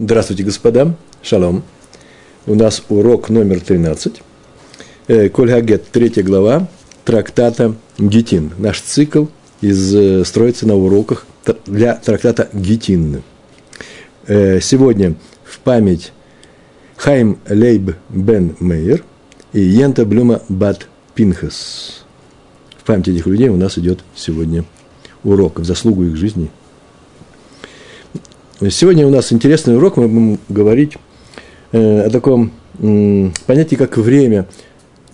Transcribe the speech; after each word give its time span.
Здравствуйте, 0.00 0.44
господа. 0.44 0.94
Шалом. 1.22 1.64
У 2.46 2.54
нас 2.54 2.84
урок 2.88 3.30
номер 3.30 3.58
13. 3.58 4.22
Э, 5.08 5.28
Коль 5.28 5.50
Хагет, 5.50 5.88
третья 5.90 6.22
глава 6.22 6.68
трактата 7.04 7.74
Гетин. 7.98 8.52
Наш 8.58 8.80
цикл 8.80 9.24
из, 9.60 9.92
э, 9.92 10.24
строится 10.24 10.68
на 10.68 10.76
уроках 10.76 11.26
для 11.66 11.96
трактата 11.96 12.48
Гетин. 12.52 13.24
Э, 14.28 14.60
сегодня 14.60 15.16
в 15.42 15.58
память 15.58 16.12
Хайм 16.96 17.40
Лейб 17.48 17.96
Бен 18.08 18.54
Мейер 18.60 19.02
и 19.52 19.60
Йента 19.60 20.06
Блюма 20.06 20.42
Бат 20.48 20.86
Пинхас. 21.16 22.04
В 22.76 22.84
память 22.84 23.08
этих 23.08 23.26
людей 23.26 23.48
у 23.48 23.56
нас 23.56 23.76
идет 23.78 24.04
сегодня 24.14 24.64
урок 25.24 25.58
в 25.58 25.64
заслугу 25.64 26.04
их 26.04 26.14
жизни– 26.14 26.52
Сегодня 28.60 29.06
у 29.06 29.10
нас 29.10 29.32
интересный 29.32 29.76
урок, 29.76 29.98
мы 29.98 30.08
будем 30.08 30.40
говорить 30.48 30.96
э, 31.70 32.06
о 32.06 32.10
таком 32.10 32.50
понятии, 32.76 33.76
как 33.76 33.96
время, 33.96 34.48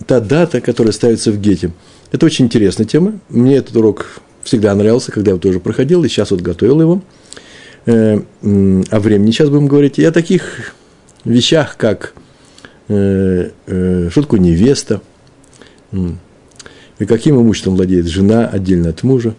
та 0.07 0.19
дата, 0.19 0.61
которая 0.61 0.91
ставится 0.91 1.31
в 1.31 1.39
гете. 1.39 1.71
Это 2.11 2.25
очень 2.25 2.45
интересная 2.45 2.87
тема. 2.87 3.19
Мне 3.29 3.57
этот 3.57 3.75
урок 3.75 4.19
всегда 4.43 4.73
нравился, 4.73 5.11
когда 5.11 5.29
я 5.29 5.33
его 5.33 5.39
тоже 5.39 5.59
проходил, 5.59 6.03
и 6.03 6.07
сейчас 6.07 6.31
вот 6.31 6.41
готовил 6.41 6.81
его. 6.81 7.03
Э, 7.85 8.19
о 8.41 8.99
времени 8.99 9.29
сейчас 9.29 9.49
будем 9.49 9.67
говорить. 9.67 9.99
И 9.99 10.03
о 10.05 10.11
таких 10.11 10.73
вещах, 11.23 11.77
как 11.77 12.15
э, 12.87 13.51
э, 13.67 14.09
невеста, 14.39 15.01
и 15.91 17.05
каким 17.05 17.39
имуществом 17.39 17.75
владеет 17.75 18.07
жена 18.07 18.47
отдельно 18.47 18.89
от 18.89 19.03
мужа. 19.03 19.35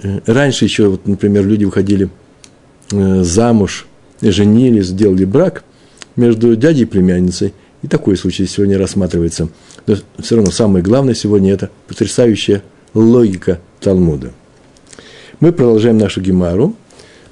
Раньше 0.00 0.64
еще, 0.64 0.88
вот, 0.88 1.06
например, 1.06 1.44
люди 1.46 1.66
выходили– 1.66 2.08
замуж, 2.90 3.86
женились, 4.20 4.86
сделали 4.86 5.24
брак 5.24 5.64
между 6.16 6.56
дядей 6.56 6.82
и 6.82 6.86
племянницей. 6.86 7.52
И 7.82 7.86
такой 7.86 8.16
случай 8.16 8.46
сегодня 8.46 8.78
рассматривается. 8.78 9.48
Но 9.86 9.96
все 10.18 10.36
равно 10.36 10.50
самое 10.50 10.82
главное 10.82 11.14
сегодня– 11.14 11.52
это 11.54 11.70
потрясающая 11.86 12.62
логика 12.94 13.60
Талмуда. 13.80 14.32
Мы 15.40 15.52
продолжаем 15.52 15.98
нашу 15.98 16.22
гемару, 16.22 16.74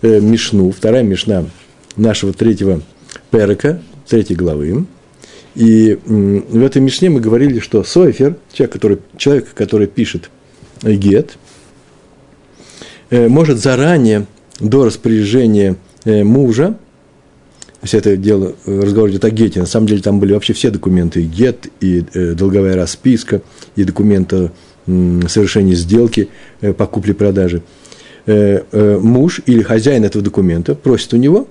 э, 0.03 0.21
Мишну, 0.21 0.71
вторая 0.71 1.03
Мишна 1.03 1.47
нашего 1.97 2.33
третьего 2.33 2.83
перека, 3.31 3.81
третьей 4.07 4.37
главы. 4.37 4.85
И 5.55 5.99
в 6.05 6.63
этой 6.63 6.83
Мишне 6.83 7.11
мы 7.11 7.21
говорили, 7.21 7.59
что 7.59 7.85
Сойфер, 7.85 8.37
человек, 8.53 8.73
который, 8.73 8.99
человек, 9.17 9.55
который 9.55 9.87
пишет 9.87 10.31
гет, 10.83 11.39
э, 13.11 13.29
может 13.29 13.59
заранее 13.59 14.27
до 14.63 14.85
распоряжения 14.85 15.77
э, 16.05 16.25
мужа, 16.25 16.77
все 17.83 17.99
это 17.99 18.17
дело, 18.17 18.55
э, 18.65 18.81
разговор 18.81 19.11
идет 19.11 19.25
о 19.25 19.31
гете, 19.31 19.61
на 19.61 19.67
самом 19.67 19.87
деле 19.87 20.03
там 20.03 20.21
были 20.21 20.33
вообще 20.33 20.53
все 20.53 20.71
документы, 20.71 21.23
и 21.23 21.27
гет, 21.27 21.67
и 21.81 22.05
э, 22.15 22.35
долговая 22.35 22.77
расписка, 22.77 23.43
и 23.77 23.85
документы 23.85 24.51
совершения 24.87 25.75
сделки 25.75 26.29
э, 26.61 26.73
по 26.73 26.87
купле-продаже. 26.87 27.63
Муж 28.25 29.41
или 29.47 29.63
хозяин 29.63 30.05
этого 30.05 30.23
документа 30.23 30.77
просит 30.77 31.13
у 31.13 31.17
него, 31.17 31.49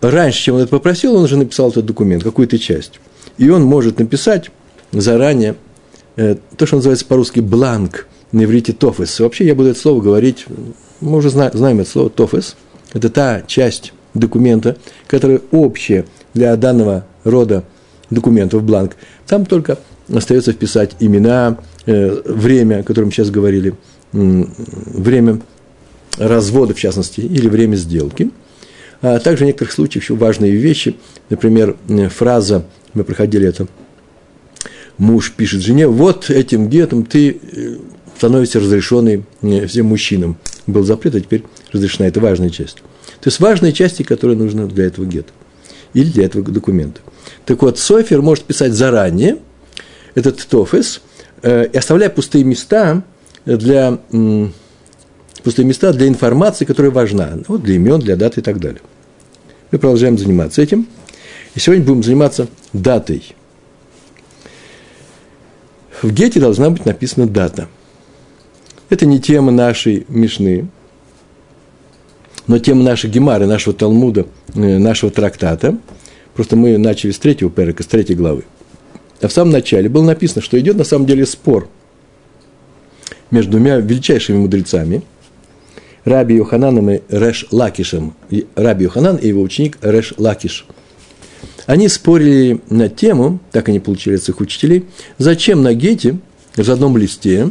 раньше, 0.00 0.42
чем 0.42 0.56
он 0.56 0.62
это 0.62 0.70
попросил, 0.70 1.14
он 1.14 1.22
уже 1.22 1.36
написал 1.36 1.70
этот 1.70 1.86
документ, 1.86 2.24
какую-то 2.24 2.58
часть. 2.58 2.98
И 3.36 3.48
он 3.48 3.62
может 3.62 4.00
написать 4.00 4.50
заранее 4.90 5.54
то, 6.16 6.66
что 6.66 6.76
называется 6.76 7.06
по-русски 7.06 7.38
бланк, 7.38 8.07
на 8.32 8.44
иврите 8.44 8.72
тофес. 8.72 9.20
Вообще 9.20 9.46
я 9.46 9.54
буду 9.54 9.70
это 9.70 9.78
слово 9.78 10.00
говорить 10.00 10.46
мы 11.00 11.18
уже 11.18 11.30
знаем 11.30 11.80
это 11.80 11.90
слово 11.90 12.10
тофес, 12.10 12.56
это 12.92 13.08
та 13.10 13.42
часть 13.42 13.92
документа, 14.14 14.76
которая 15.06 15.40
общая 15.50 16.06
для 16.34 16.56
данного 16.56 17.06
рода 17.24 17.64
документов, 18.10 18.62
бланк. 18.62 18.96
Там 19.26 19.46
только 19.46 19.78
остается 20.12 20.52
вписать 20.52 20.96
имена, 21.00 21.58
э, 21.86 22.22
время, 22.24 22.80
о 22.80 22.82
котором 22.82 23.12
сейчас 23.12 23.30
говорили, 23.30 23.74
время 24.12 25.40
развода, 26.16 26.74
в 26.74 26.78
частности, 26.78 27.20
или 27.20 27.48
время 27.48 27.76
сделки. 27.76 28.30
А 29.02 29.18
также 29.18 29.44
в 29.44 29.46
некоторых 29.46 29.72
случаях 29.72 30.02
еще 30.02 30.14
важные 30.14 30.52
вещи, 30.52 30.96
например, 31.28 31.76
э, 31.88 32.08
фраза, 32.08 32.64
мы 32.94 33.04
проходили 33.04 33.46
это, 33.46 33.68
муж 34.96 35.32
пишет 35.36 35.60
жене, 35.60 35.86
вот 35.86 36.30
этим 36.30 36.68
гетом 36.68 37.04
ты 37.04 37.38
э, 38.18 38.20
становишься 38.20 38.60
разрешенной 38.60 39.24
всем 39.66 39.86
мужчинам 39.86 40.36
был 40.66 40.82
запрет, 40.82 41.14
а 41.14 41.20
теперь 41.20 41.44
разрешена. 41.72 42.08
Это 42.08 42.20
важная 42.20 42.50
часть. 42.50 42.78
То 43.20 43.28
есть 43.28 43.40
важные 43.40 43.72
части, 43.72 44.02
которые 44.02 44.36
нужны 44.36 44.66
для 44.66 44.86
этого 44.86 45.06
гетто 45.06 45.32
или 45.94 46.10
для 46.10 46.26
этого 46.26 46.44
документа. 46.44 47.00
Так 47.46 47.62
вот, 47.62 47.78
Софер 47.78 48.20
может 48.20 48.44
писать 48.44 48.72
заранее 48.72 49.38
этот 50.14 50.44
тофес, 50.46 51.00
э, 51.42 51.66
и 51.66 51.76
оставляя 51.76 52.10
пустые 52.10 52.44
места 52.44 53.02
для, 53.46 53.98
э, 54.12 54.46
пустые 55.42 55.64
места 55.64 55.92
для 55.92 56.08
информации, 56.08 56.64
которая 56.64 56.92
важна, 56.92 57.38
вот 57.48 57.62
для 57.62 57.76
имен, 57.76 58.00
для 58.00 58.16
дат 58.16 58.36
и 58.36 58.42
так 58.42 58.60
далее. 58.60 58.82
Мы 59.70 59.78
продолжаем 59.78 60.18
заниматься 60.18 60.60
этим. 60.60 60.86
И 61.54 61.60
сегодня 61.60 61.84
будем 61.84 62.02
заниматься 62.02 62.48
датой. 62.72 63.34
В 66.02 66.12
гете 66.12 66.40
должна 66.40 66.70
быть 66.70 66.84
написана 66.84 67.26
дата– 67.26 67.68
это 68.88 69.06
не 69.06 69.20
тема 69.20 69.52
нашей 69.52 70.06
Мишны, 70.08 70.68
но 72.46 72.58
тема 72.58 72.82
нашей 72.82 73.10
Гемары, 73.10 73.46
нашего 73.46 73.74
Талмуда, 73.74 74.26
э, 74.54 74.78
нашего 74.78 75.12
трактата. 75.12 75.76
Просто 76.34 76.56
мы 76.56 76.78
начали 76.78 77.10
с 77.10 77.18
третьего 77.18 77.50
перека, 77.50 77.82
с 77.82 77.86
третьей 77.86 78.16
главы. 78.16 78.44
А 79.20 79.28
в 79.28 79.32
самом 79.32 79.52
начале 79.52 79.88
было 79.88 80.04
написано, 80.04 80.40
что 80.40 80.58
идет 80.58 80.76
на 80.76 80.84
самом 80.84 81.06
деле 81.06 81.26
спор 81.26 81.68
между 83.30 83.52
двумя 83.52 83.76
величайшими 83.76 84.38
мудрецами, 84.38 85.02
Раби 86.04 86.36
Йохананом 86.36 86.90
и 86.90 87.00
Реш 87.10 87.46
Лакишем. 87.50 88.14
Раби 88.54 88.84
Йоханан 88.84 89.16
и 89.16 89.28
его 89.28 89.42
ученик 89.42 89.76
Реш 89.82 90.14
Лакиш. 90.16 90.64
Они 91.66 91.88
спорили 91.88 92.60
на 92.70 92.88
тему, 92.88 93.40
так 93.52 93.68
они 93.68 93.78
получили 93.78 94.14
от 94.14 94.22
своих 94.22 94.40
учителей, 94.40 94.86
зачем 95.18 95.62
на 95.62 95.74
гете, 95.74 96.18
в 96.56 96.70
одном 96.70 96.96
листе, 96.96 97.50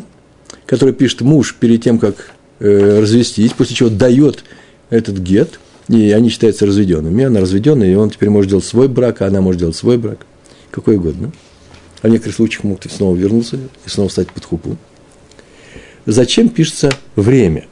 который 0.68 0.94
пишет 0.94 1.22
муж 1.22 1.56
перед 1.60 1.82
тем, 1.82 1.98
как 1.98 2.32
э, 2.60 3.00
развестись, 3.00 3.54
после 3.54 3.76
чего 3.76 3.90
дает 3.90 4.44
этот 4.92 5.18
гет, 5.18 5.60
и 5.88 6.12
они 6.12 6.30
считаются 6.30 6.68
разведенными. 6.68 7.24
Она 7.24 7.40
разведенная, 7.40 7.90
и 7.90 7.96
он 7.96 8.12
теперь 8.12 8.30
может 8.30 8.50
делать 8.50 8.66
свой 8.66 8.88
брак, 8.88 9.22
а 9.22 9.28
она 9.28 9.42
может 9.42 9.60
делать 9.60 9.76
свой 9.76 9.98
брак, 9.98 10.20
какой 10.70 10.98
угодно. 10.98 11.32
А 12.02 12.08
в 12.08 12.12
некоторых 12.12 12.36
случаях 12.36 12.66
могут 12.66 12.86
снова 12.92 13.16
вернуться 13.16 13.58
и 13.86 13.90
снова 13.90 14.10
стать 14.10 14.30
под 14.32 14.46
хупу. 14.46 14.78
Зачем 16.06 16.50
пишется 16.50 16.92
время? 17.16 17.66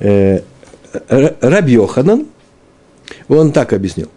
Э, 0.00 0.40
Раб 1.08 1.68
Йоханан, 1.68 2.26
он 3.28 3.52
так 3.52 3.74
объяснил. 3.74 4.08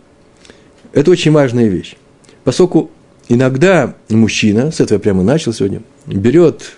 Это 0.94 1.12
очень 1.12 1.32
важная 1.34 1.68
вещь. 1.68 1.98
Поскольку 2.46 2.90
иногда 3.28 3.96
мужчина, 4.10 4.72
с 4.72 4.80
этого 4.80 4.98
я 4.98 5.00
прямо 5.02 5.24
начал 5.24 5.52
сегодня, 5.52 5.82
берет 6.06 6.78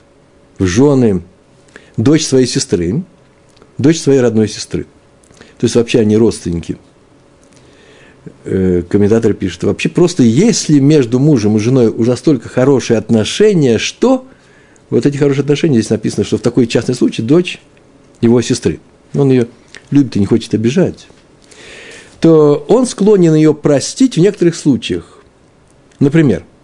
в 0.57 0.65
жены 0.65 1.21
дочь 1.95 2.25
своей 2.25 2.47
сестры, 2.47 3.03
дочь 3.77 3.99
своей 3.99 4.21
родной 4.21 4.47
сестры. 4.47 4.83
То 5.57 5.65
есть 5.65 5.75
вообще 5.75 5.99
они 5.99 6.17
родственники. 6.17 6.77
Э, 8.43 8.83
комментатор 8.87 9.33
пишет, 9.33 9.63
вообще 9.63 9.89
просто 9.89 10.23
если 10.23 10.79
между 10.79 11.19
мужем 11.19 11.57
и 11.57 11.59
женой 11.59 11.87
уже 11.87 12.11
настолько 12.11 12.49
хорошие 12.49 12.97
отношения, 12.97 13.77
что 13.77 14.25
вот 14.89 15.05
эти 15.05 15.17
хорошие 15.17 15.43
отношения, 15.43 15.79
здесь 15.79 15.89
написано, 15.89 16.23
что 16.23 16.37
в 16.37 16.41
такой 16.41 16.67
частный 16.67 16.95
случай 16.95 17.21
дочь 17.21 17.59
его 18.21 18.41
сестры, 18.41 18.79
он 19.13 19.31
ее 19.31 19.47
любит 19.91 20.15
и 20.15 20.19
не 20.19 20.25
хочет 20.25 20.53
обижать, 20.53 21.07
то 22.19 22.65
он 22.67 22.85
склонен 22.85 23.33
ее 23.33 23.53
простить 23.53 24.17
в 24.17 24.19
некоторых 24.19 24.55
случаях. 24.55 25.21
Например– 25.99 26.43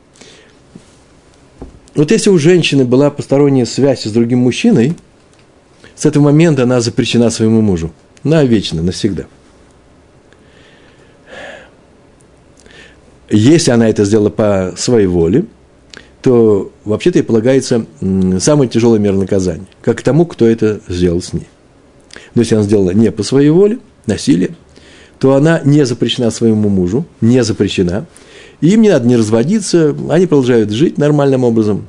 вот 1.95 2.11
если 2.11 2.29
у 2.29 2.37
женщины 2.37 2.85
была 2.85 3.09
посторонняя 3.09 3.65
связь 3.65 4.03
с 4.03 4.11
другим 4.11 4.39
мужчиной, 4.39 4.95
с 5.95 6.05
этого 6.05 6.23
момента 6.23 6.63
она 6.63 6.81
запрещена 6.81 7.29
своему 7.29 7.61
мужу. 7.61 7.91
Навечно, 8.23 8.81
навсегда. 8.81 9.25
Если 13.29 13.71
она 13.71 13.89
это 13.89 14.05
сделала 14.05 14.29
по 14.29 14.73
своей 14.77 15.07
воле, 15.07 15.45
то 16.21 16.71
вообще-то 16.85 17.19
ей 17.19 17.23
полагается 17.23 17.85
самое 18.39 18.69
тяжелое 18.69 18.99
мера 18.99 19.15
наказания, 19.15 19.65
как 19.81 20.01
тому, 20.01 20.25
кто 20.25 20.47
это 20.47 20.79
сделал 20.87 21.21
с 21.21 21.33
ней. 21.33 21.47
Но 22.33 22.41
если 22.41 22.55
она 22.55 22.63
сделала 22.63 22.91
не 22.91 23.11
по 23.11 23.23
своей 23.23 23.49
воле, 23.49 23.79
насилие, 24.05 24.55
то 25.19 25.35
она 25.35 25.61
не 25.63 25.85
запрещена 25.85 26.31
своему 26.31 26.69
мужу, 26.69 27.05
не 27.21 27.43
запрещена, 27.43 28.05
им 28.61 28.81
не 28.81 28.89
надо 28.89 29.07
не 29.07 29.15
разводиться, 29.15 29.95
они 30.09 30.27
продолжают 30.27 30.71
жить 30.71 30.97
нормальным 30.97 31.43
образом. 31.43 31.87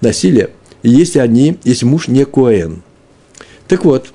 Насилие, 0.00 0.50
если 0.82 1.18
они, 1.18 1.58
если 1.64 1.86
муж 1.86 2.08
не 2.08 2.24
коэн. 2.24 2.82
Так 3.68 3.84
вот, 3.84 4.12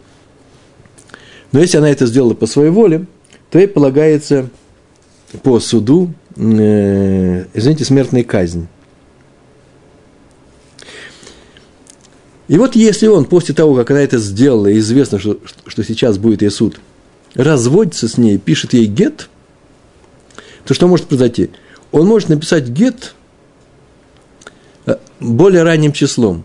но 1.52 1.60
если 1.60 1.78
она 1.78 1.90
это 1.90 2.06
сделала 2.06 2.34
по 2.34 2.48
своей 2.48 2.70
воле, 2.70 3.06
то 3.50 3.60
ей 3.60 3.68
полагается 3.68 4.50
по 5.44 5.60
суду, 5.60 6.14
э, 6.36 7.46
извините, 7.54 7.86
смертная 7.86 8.24
казнь. 8.24 8.68
И 12.48 12.58
вот 12.58 12.76
если 12.76 13.08
он 13.08 13.26
после 13.26 13.56
того, 13.56 13.76
как 13.76 13.92
она 13.92 14.02
это 14.02 14.18
сделала, 14.18 14.68
и 14.68 14.78
известно, 14.78 15.18
что, 15.18 15.40
что 15.66 15.84
сейчас 15.84 16.18
будет 16.18 16.42
ее 16.42 16.52
суд, 16.52 16.80
разводится 17.34 18.08
с 18.08 18.18
ней, 18.18 18.38
пишет 18.38 18.74
ей 18.74 18.86
гет, 18.86 19.30
то 20.66 20.74
что 20.74 20.88
может 20.88 21.08
произойти? 21.08 21.50
Он 21.96 22.08
может 22.08 22.28
написать 22.28 22.68
гет 22.68 23.16
э, 24.86 24.98
более 25.22 25.64
ранним 25.64 25.94
числом. 25.94 26.44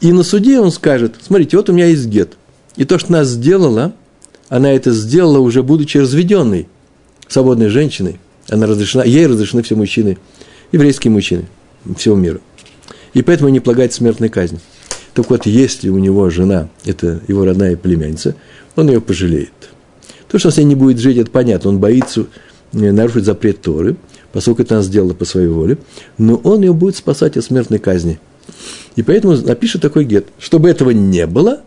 И 0.00 0.12
на 0.12 0.22
суде 0.22 0.58
он 0.60 0.72
скажет, 0.72 1.16
смотрите, 1.20 1.58
вот 1.58 1.68
у 1.68 1.74
меня 1.74 1.84
есть 1.84 2.06
гет. 2.06 2.38
И 2.76 2.86
то, 2.86 2.98
что 2.98 3.08
она 3.08 3.24
сделала, 3.24 3.92
она 4.48 4.72
это 4.72 4.92
сделала 4.92 5.40
уже 5.40 5.62
будучи 5.62 5.98
разведенной, 5.98 6.68
свободной 7.28 7.68
женщиной. 7.68 8.18
Она 8.48 8.66
разрешена, 8.66 9.04
ей 9.04 9.26
разрешены 9.26 9.62
все 9.62 9.76
мужчины, 9.76 10.16
еврейские 10.72 11.10
мужчины 11.10 11.46
всего 11.98 12.16
мира. 12.16 12.40
И 13.12 13.20
поэтому 13.20 13.50
не 13.50 13.60
полагает 13.60 13.92
смертной 13.92 14.30
казни. 14.30 14.58
Так 15.12 15.28
вот, 15.28 15.44
если 15.44 15.90
у 15.90 15.98
него 15.98 16.30
жена, 16.30 16.70
это 16.86 17.20
его 17.28 17.44
родная 17.44 17.76
племянница, 17.76 18.36
он 18.74 18.88
ее 18.88 19.02
пожалеет. 19.02 19.52
То, 20.28 20.38
что 20.38 20.48
он 20.48 20.52
с 20.52 20.56
ней 20.56 20.64
не 20.64 20.76
будет 20.76 20.98
жить, 20.98 21.18
это 21.18 21.30
понятно. 21.30 21.68
Он 21.68 21.78
боится 21.78 22.24
нарушить 22.72 23.26
запрет 23.26 23.60
Торы, 23.60 23.96
поскольку 24.32 24.62
это 24.62 24.76
она 24.76 24.82
сделала 24.82 25.14
по 25.14 25.24
своей 25.24 25.48
воле, 25.48 25.78
но 26.18 26.36
он 26.36 26.62
ее 26.62 26.72
будет 26.72 26.96
спасать 26.96 27.36
от 27.36 27.44
смертной 27.44 27.78
казни. 27.78 28.20
И 28.96 29.02
поэтому 29.02 29.36
напишет 29.36 29.82
такой 29.82 30.04
гет. 30.04 30.26
Чтобы 30.38 30.68
этого 30.68 30.90
не 30.90 31.26
было, 31.26 31.60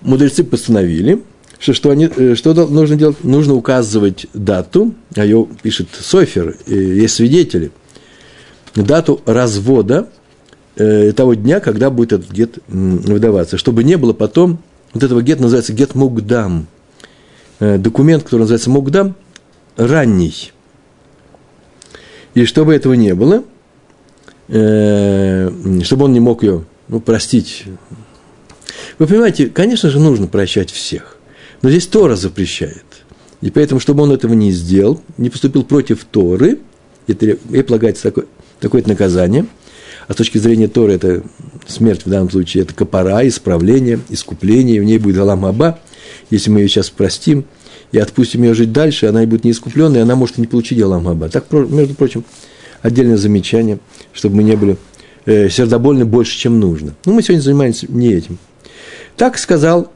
мудрецы 0.00 0.44
постановили, 0.44 1.22
что, 1.58 1.74
что, 1.74 1.90
они, 1.90 2.08
э, 2.14 2.34
что 2.36 2.54
нужно 2.66 2.96
делать? 2.96 3.24
Нужно 3.24 3.54
указывать 3.54 4.26
дату, 4.32 4.94
а 5.16 5.24
ее 5.24 5.48
пишет 5.62 5.88
Софер, 5.98 6.56
есть 6.66 7.14
свидетели, 7.14 7.72
дату 8.74 9.20
развода 9.26 10.08
э, 10.76 11.12
того 11.12 11.34
дня, 11.34 11.60
когда 11.60 11.90
будет 11.90 12.12
этот 12.12 12.30
гет 12.30 12.58
выдаваться, 12.68 13.58
чтобы 13.58 13.82
не 13.82 13.96
было 13.96 14.12
потом, 14.12 14.60
вот 14.94 15.02
этого 15.02 15.20
гет 15.22 15.40
называется 15.40 15.72
гет 15.72 15.94
Мугдам, 15.94 16.66
э, 17.58 17.76
документ, 17.78 18.22
который 18.22 18.40
называется 18.42 18.70
Мугдам, 18.70 19.16
ранний. 19.76 20.52
И 22.38 22.44
чтобы 22.44 22.72
этого 22.74 22.92
не 22.92 23.14
было, 23.14 23.42
чтобы 24.48 26.04
он 26.04 26.12
не 26.12 26.20
мог 26.20 26.44
ее 26.44 26.64
ну, 26.86 27.00
простить 27.00 27.64
вы 28.98 29.06
понимаете, 29.06 29.46
конечно 29.46 29.90
же, 29.90 30.00
нужно 30.00 30.26
прощать 30.26 30.70
всех. 30.70 31.16
Но 31.62 31.70
здесь 31.70 31.86
Тора 31.86 32.16
запрещает. 32.16 32.84
И 33.40 33.50
поэтому, 33.50 33.80
чтобы 33.80 34.02
он 34.02 34.12
этого 34.12 34.34
не 34.34 34.50
сделал, 34.50 35.00
не 35.16 35.30
поступил 35.30 35.62
против 35.62 36.04
Торы, 36.04 36.58
и 37.06 37.62
полагается 37.62 38.04
такое, 38.04 38.26
такое 38.60 38.82
наказание. 38.86 39.46
А 40.08 40.12
с 40.12 40.16
точки 40.16 40.38
зрения 40.38 40.68
Торы, 40.68 40.94
это 40.94 41.22
смерть 41.66 42.02
в 42.04 42.10
данном 42.10 42.30
случае, 42.30 42.64
это 42.64 42.74
копора, 42.74 43.26
исправление, 43.26 44.00
искупление, 44.08 44.80
в 44.80 44.84
ней 44.84 44.98
будет 44.98 45.16
Галам 45.16 45.44
Аба. 45.44 45.78
Если 46.30 46.50
мы 46.50 46.60
ее 46.60 46.68
сейчас 46.68 46.90
простим 46.90 47.44
и 47.92 47.98
отпустим 47.98 48.42
ее 48.42 48.54
жить 48.54 48.72
дальше, 48.72 49.06
она 49.06 49.24
будет 49.24 49.44
не 49.44 49.50
искупленной, 49.50 50.02
она 50.02 50.14
может 50.14 50.38
не 50.38 50.46
получить 50.46 50.78
Галам 50.78 51.08
Аба. 51.08 51.28
Так, 51.28 51.50
между 51.50 51.94
прочим, 51.94 52.24
отдельное 52.82 53.16
замечание, 53.16 53.78
чтобы 54.12 54.36
мы 54.36 54.42
не 54.42 54.56
были 54.56 54.76
э, 55.26 55.48
сердобольны 55.48 56.04
больше, 56.04 56.38
чем 56.38 56.60
нужно. 56.60 56.94
Но 57.04 57.12
мы 57.12 57.22
сегодня 57.22 57.42
занимаемся 57.42 57.90
не 57.90 58.12
этим. 58.12 58.38
Так 59.16 59.38
сказал 59.38 59.90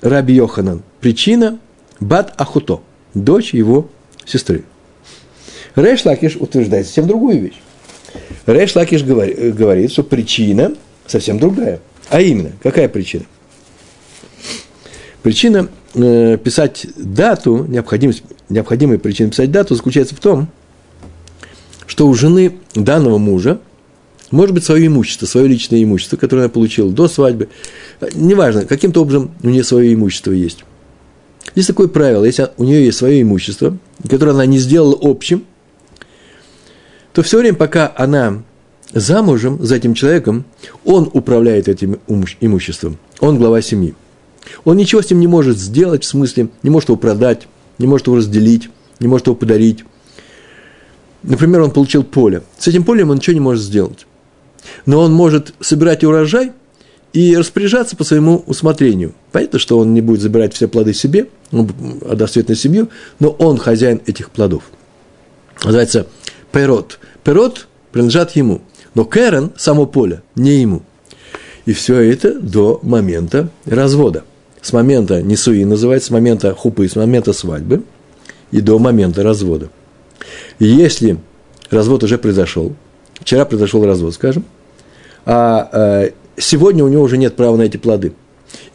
Раби 0.00 0.34
Йоханан. 0.34 0.82
Причина– 1.00 1.58
Бат 2.00 2.34
Ахуто, 2.36 2.80
дочь 3.14 3.54
его 3.54 3.88
сестры. 4.24 4.64
Рейш 5.74 6.04
Лакиш 6.04 6.36
утверждает 6.36 6.86
совсем 6.86 7.06
другую 7.06 7.40
вещь. 7.40 7.60
Рейш 8.46 8.74
Лакиш 8.74 9.02
говорит, 9.02 9.92
что 9.92 10.02
причина 10.02 10.74
совсем 11.06 11.38
другая. 11.38 11.80
А 12.08 12.20
именно, 12.20 12.52
какая 12.62 12.88
причина? 12.88 13.24
Причина 15.22 15.68
э, 15.68 15.68
писать 15.96 16.86
дату, 16.96 17.64
необходимость, 17.68 18.22
необходимая 18.48 18.98
причина 18.98 19.30
писать 19.30 19.50
дату 19.50 19.74
заключается 19.74 20.14
в 20.14 20.20
том, 20.20 20.48
что 21.86 22.06
у 22.06 22.14
жены 22.14 22.56
данного 22.74 23.18
мужа 23.18 23.60
может 24.30 24.54
быть, 24.54 24.64
свое 24.64 24.86
имущество, 24.86 25.26
свое 25.26 25.46
личное 25.46 25.82
имущество, 25.82 26.16
которое 26.16 26.42
она 26.42 26.48
получила 26.48 26.90
до 26.90 27.08
свадьбы. 27.08 27.48
Неважно, 28.14 28.64
каким-то 28.64 29.02
образом 29.02 29.30
у 29.42 29.48
нее 29.48 29.62
свое 29.62 29.94
имущество 29.94 30.32
есть. 30.32 30.64
Есть 31.54 31.68
такое 31.68 31.88
правило, 31.88 32.24
если 32.24 32.48
у 32.56 32.64
нее 32.64 32.84
есть 32.84 32.98
свое 32.98 33.22
имущество, 33.22 33.78
которое 34.08 34.32
она 34.32 34.46
не 34.46 34.58
сделала 34.58 34.98
общим, 35.00 35.44
то 37.12 37.22
все 37.22 37.38
время, 37.38 37.56
пока 37.56 37.92
она 37.96 38.42
замужем 38.92 39.64
за 39.64 39.76
этим 39.76 39.94
человеком, 39.94 40.44
он 40.84 41.08
управляет 41.12 41.68
этим 41.68 41.98
имуществом, 42.40 42.98
он 43.20 43.38
глава 43.38 43.62
семьи. 43.62 43.94
Он 44.64 44.76
ничего 44.76 45.02
с 45.02 45.10
ним 45.10 45.20
не 45.20 45.26
может 45.26 45.58
сделать, 45.58 46.04
в 46.04 46.08
смысле, 46.08 46.48
не 46.62 46.70
может 46.70 46.88
его 46.88 46.96
продать, 46.96 47.48
не 47.78 47.86
может 47.86 48.06
его 48.06 48.16
разделить, 48.16 48.70
не 49.00 49.08
может 49.08 49.26
его 49.26 49.36
подарить. 49.36 49.84
Например, 51.22 51.62
он 51.62 51.70
получил 51.70 52.04
поле. 52.04 52.42
С 52.58 52.68
этим 52.68 52.84
полем 52.84 53.10
он 53.10 53.16
ничего 53.16 53.34
не 53.34 53.40
может 53.40 53.62
сделать 53.62 54.06
но 54.84 55.00
он 55.00 55.12
может 55.12 55.54
собирать 55.60 56.04
урожай 56.04 56.52
и 57.12 57.36
распоряжаться 57.36 57.96
по 57.96 58.04
своему 58.04 58.42
усмотрению. 58.46 59.14
Понятно, 59.32 59.58
что 59.58 59.78
он 59.78 59.94
не 59.94 60.00
будет 60.00 60.20
забирать 60.20 60.54
все 60.54 60.68
плоды 60.68 60.92
себе, 60.92 61.28
он 61.50 61.70
отдаст 62.08 62.36
на 62.48 62.54
семью, 62.54 62.88
но 63.20 63.30
он 63.30 63.58
хозяин 63.58 64.00
этих 64.06 64.30
плодов. 64.30 64.64
Называется 65.64 66.06
перот. 66.52 66.98
Перот 67.24 67.68
принадлежат 67.92 68.36
ему, 68.36 68.60
но 68.94 69.04
керен, 69.04 69.52
само 69.56 69.86
поле, 69.86 70.22
не 70.34 70.60
ему. 70.60 70.82
И 71.64 71.72
все 71.72 71.96
это 71.96 72.38
до 72.38 72.78
момента 72.82 73.48
развода. 73.64 74.24
С 74.66 74.72
момента 74.72 75.22
несуи 75.22 75.64
называется, 75.64 76.08
с 76.08 76.10
момента 76.10 76.52
хупы, 76.52 76.88
с 76.88 76.96
момента 76.96 77.32
свадьбы 77.32 77.84
и 78.50 78.60
до 78.60 78.80
момента 78.80 79.22
развода. 79.22 79.70
И 80.58 80.64
если 80.64 81.18
развод 81.70 82.02
уже 82.02 82.18
произошел, 82.18 82.74
вчера 83.20 83.44
произошел 83.44 83.86
развод, 83.86 84.14
скажем, 84.14 84.44
а 85.24 85.70
э, 85.72 86.10
сегодня 86.36 86.82
у 86.82 86.88
него 86.88 87.04
уже 87.04 87.16
нет 87.16 87.36
права 87.36 87.56
на 87.56 87.62
эти 87.62 87.76
плоды. 87.76 88.12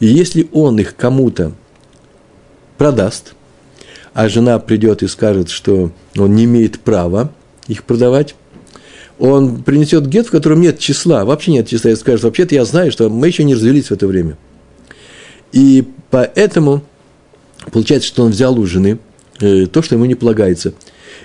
И 0.00 0.06
если 0.06 0.48
он 0.54 0.80
их 0.80 0.96
кому-то 0.96 1.52
продаст, 2.78 3.34
а 4.14 4.30
жена 4.30 4.58
придет 4.60 5.02
и 5.02 5.08
скажет, 5.08 5.50
что 5.50 5.92
он 6.16 6.34
не 6.34 6.44
имеет 6.44 6.80
права 6.80 7.30
их 7.68 7.84
продавать, 7.84 8.34
он 9.18 9.62
принесет 9.62 10.06
гет, 10.06 10.28
в 10.28 10.30
котором 10.30 10.62
нет 10.62 10.78
числа, 10.78 11.26
вообще 11.26 11.52
нет 11.52 11.68
числа, 11.68 11.90
и 11.90 11.96
скажет, 11.96 12.24
вообще-то 12.24 12.54
я 12.54 12.64
знаю, 12.64 12.90
что 12.90 13.10
мы 13.10 13.26
еще 13.26 13.44
не 13.44 13.52
развелись 13.52 13.88
в 13.88 13.92
это 13.92 14.06
время. 14.06 14.38
И 15.52 15.84
поэтому 16.10 16.82
получается, 17.70 18.08
что 18.08 18.24
он 18.24 18.30
взял 18.30 18.58
у 18.58 18.66
жены 18.66 18.98
э, 19.40 19.66
то, 19.66 19.82
что 19.82 19.94
ему 19.94 20.06
не 20.06 20.14
полагается. 20.14 20.74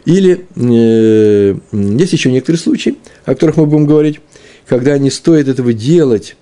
Или 0.06 0.46
э, 0.56 1.56
есть 1.72 2.14
еще 2.14 2.32
некоторые 2.32 2.60
случаи, 2.60 2.98
о 3.26 3.34
которых 3.34 3.58
мы 3.58 3.66
будем 3.66 3.88
говорить, 3.88 4.20
когда 4.68 4.98
не 4.98 5.10
стоит 5.10 5.48
этого 5.48 5.74
делать, 5.74 6.36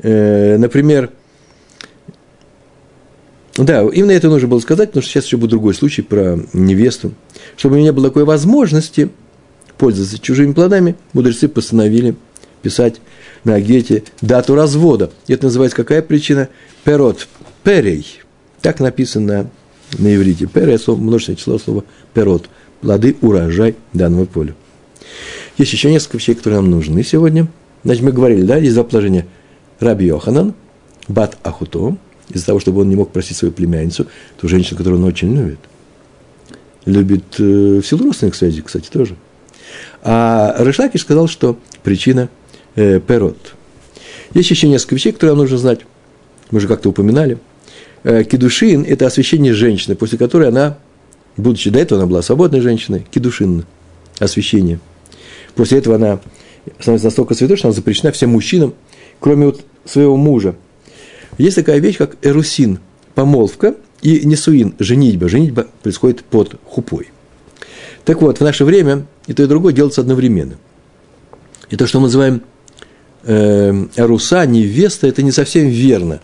э, 0.00 0.56
например, 0.58 1.10
да, 3.56 3.82
именно 3.82 4.12
это 4.12 4.28
нужно 4.28 4.48
было 4.48 4.60
сказать, 4.60 4.90
потому 4.90 5.02
что 5.02 5.10
сейчас 5.10 5.24
еще 5.24 5.38
будет 5.38 5.50
другой 5.50 5.74
случай 5.74 6.02
про 6.02 6.38
невесту. 6.52 7.12
Чтобы 7.56 7.74
у 7.74 7.78
меня 7.78 7.88
не 7.88 7.92
было 7.92 8.08
такой 8.08 8.24
возможности 8.24 9.10
пользоваться 9.78 10.18
чужими 10.18 10.52
плодами, 10.52 10.96
мудрецы 11.14 11.48
постановили 11.48 12.16
писать 12.62 13.00
на 13.44 13.60
гете 13.60 14.04
дату 14.20 14.54
развода. 14.54 15.10
Это 15.28 15.44
называется 15.44 15.76
какая 15.76 16.02
причина? 16.02 16.48
Перот. 16.84 17.28
Перей. 17.62 18.20
Так 18.60 18.80
написано 18.80 19.50
на 19.98 20.14
иврите. 20.14 20.46
Перей– 20.46 20.78
слово, 20.80 21.00
множественное 21.00 21.38
число 21.38 21.58
слова 21.58 21.84
перот. 22.14 22.48
Плоды, 22.80 23.16
урожай 23.20 23.76
данного 23.92 24.26
поля. 24.26 24.54
Есть 25.58 25.72
еще 25.72 25.90
несколько 25.90 26.18
вещей, 26.18 26.34
которые 26.34 26.60
нам 26.60 26.70
нужны 26.70 27.02
сегодня– 27.02 27.48
Значит, 27.86 28.02
мы 28.02 28.10
говорили, 28.10 28.42
да, 28.42 28.56
есть 28.56 28.74
два 28.74 28.82
положения. 28.82 29.28
Раби 29.78 30.06
Йоханан, 30.06 30.54
Бат 31.06 31.38
Ахуто, 31.44 31.96
из-за 32.30 32.46
того, 32.46 32.58
чтобы 32.58 32.80
он 32.80 32.88
не 32.88 32.96
мог 32.96 33.12
просить 33.12 33.36
свою 33.36 33.52
племянницу, 33.52 34.08
ту 34.40 34.48
женщину, 34.48 34.76
которую 34.76 35.00
он 35.00 35.06
очень 35.06 35.32
любит. 35.32 35.60
Любит 36.84 37.22
э, 37.38 37.80
в 37.80 37.82
силу 37.84 38.06
родственных 38.06 38.34
связей, 38.34 38.62
кстати, 38.62 38.90
тоже. 38.90 39.14
А 40.02 40.56
Рышлакиш 40.58 41.02
сказал, 41.02 41.28
что 41.28 41.60
причина 41.84 42.28
э, 42.76 43.00
перот. 43.00 43.54
Есть 44.34 44.50
еще 44.50 44.68
несколько 44.68 44.94
вещей, 44.94 45.12
которые 45.12 45.32
нам 45.34 45.42
нужно 45.42 45.58
знать. 45.58 45.80
Мы 46.50 46.60
же 46.60 46.68
как-то 46.68 46.90
упоминали. 46.90 47.38
Э, 48.04 48.22
кедушин– 48.22 48.84
это 48.88 49.06
освящение 49.06 49.52
женщины, 49.52 49.96
после 49.96 50.18
которой 50.18 50.48
она, 50.48 50.78
будучи 51.36 51.70
до 51.70 51.80
этого 51.80 52.00
она 52.00 52.08
была 52.08 52.22
свободной 52.22 52.60
женщиной, 52.60 53.06
кедушин– 53.10 53.64
освящение. 54.18 54.78
После 55.54 55.78
этого 55.78 55.96
она 55.96 56.20
становится 56.78 57.06
настолько 57.06 57.34
святой, 57.34 57.56
что 57.56 57.68
она 57.68 57.74
запрещена 57.74 58.12
всем 58.12 58.30
мужчинам, 58.30 58.74
кроме 59.20 59.46
вот 59.46 59.62
своего 59.84 60.16
мужа. 60.16 60.54
Есть 61.38 61.56
такая 61.56 61.78
вещь, 61.78 61.96
как 61.96 62.16
эрусин, 62.22 62.78
помолвка, 63.14 63.74
и 64.02 64.26
Несуин– 64.26 64.74
женитьба. 64.78 65.28
Женитьба 65.28 65.66
происходит 65.82 66.22
под 66.24 66.56
хупой. 66.64 67.08
Так 68.04 68.22
вот, 68.22 68.38
в 68.38 68.40
наше 68.42 68.64
время 68.64 69.06
и 69.26 69.32
то, 69.32 69.42
и 69.42 69.46
другое 69.46 69.72
делается 69.72 70.00
одновременно. 70.00 70.56
И 71.70 71.76
то, 71.76 71.86
что 71.86 71.98
мы 71.98 72.06
называем 72.06 72.42
э, 73.26 73.86
Руса, 73.96 74.46
невеста, 74.46 75.06
это 75.06 75.22
не 75.22 75.32
совсем 75.32 75.68
верно. 75.68 76.20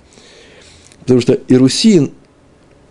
Потому 1.00 1.21
что 1.21 1.38
Ирусин 1.49 2.12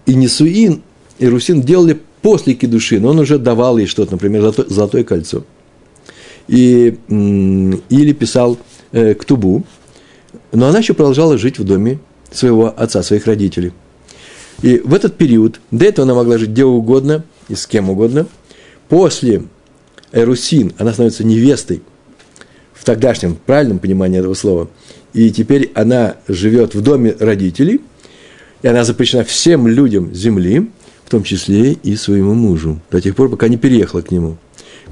и 0.05 0.13
Несуин, 0.13 0.81
Ирусин 1.19 1.61
делали 1.61 1.99
после 2.21 2.53
кедуши, 2.53 2.99
но 2.99 3.09
он 3.09 3.19
уже 3.19 3.39
давал 3.39 3.77
ей 3.77 3.87
что-то, 3.87 4.13
например, 4.13 4.41
золотое, 4.41 4.65
золотое 4.67 5.03
кольцо. 5.03 5.43
И, 6.47 6.97
или 7.07 8.13
писал 8.13 8.57
э, 8.91 9.13
ктубу, 9.13 9.63
но 10.51 10.67
она 10.67 10.79
еще 10.79 10.93
продолжала 10.93 11.37
жить 11.37 11.59
в 11.59 11.63
доме 11.63 11.99
своего 12.31 12.73
отца, 12.75 13.03
своих 13.03 13.25
родителей. 13.25 13.71
И 14.61 14.79
в 14.83 14.93
этот 14.93 15.17
период, 15.17 15.59
до 15.71 15.85
этого 15.85 16.05
она 16.05 16.15
могла 16.15 16.37
жить 16.37 16.49
где 16.49 16.65
угодно 16.65 17.23
и 17.47 17.55
с 17.55 17.65
кем 17.65 17.89
угодно. 17.89 18.27
После 18.89 19.43
Эрусин 20.11 20.73
она 20.77 20.91
становится 20.91 21.23
невестой 21.23 21.81
в 22.81 22.83
тогдашнем 22.83 23.37
правильном 23.45 23.77
понимании 23.77 24.17
этого 24.17 24.33
слова. 24.33 24.67
И 25.13 25.29
теперь 25.29 25.71
она 25.75 26.15
живет 26.27 26.73
в 26.73 26.81
доме 26.81 27.15
родителей, 27.19 27.81
и 28.63 28.67
она 28.67 28.83
запрещена 28.83 29.23
всем 29.23 29.67
людям 29.67 30.11
земли, 30.15 30.67
в 31.05 31.11
том 31.11 31.23
числе 31.23 31.73
и 31.73 31.95
своему 31.95 32.33
мужу, 32.33 32.79
до 32.89 32.99
тех 32.99 33.15
пор, 33.15 33.29
пока 33.29 33.49
не 33.49 33.57
переехала 33.57 34.01
к 34.01 34.09
нему. 34.09 34.37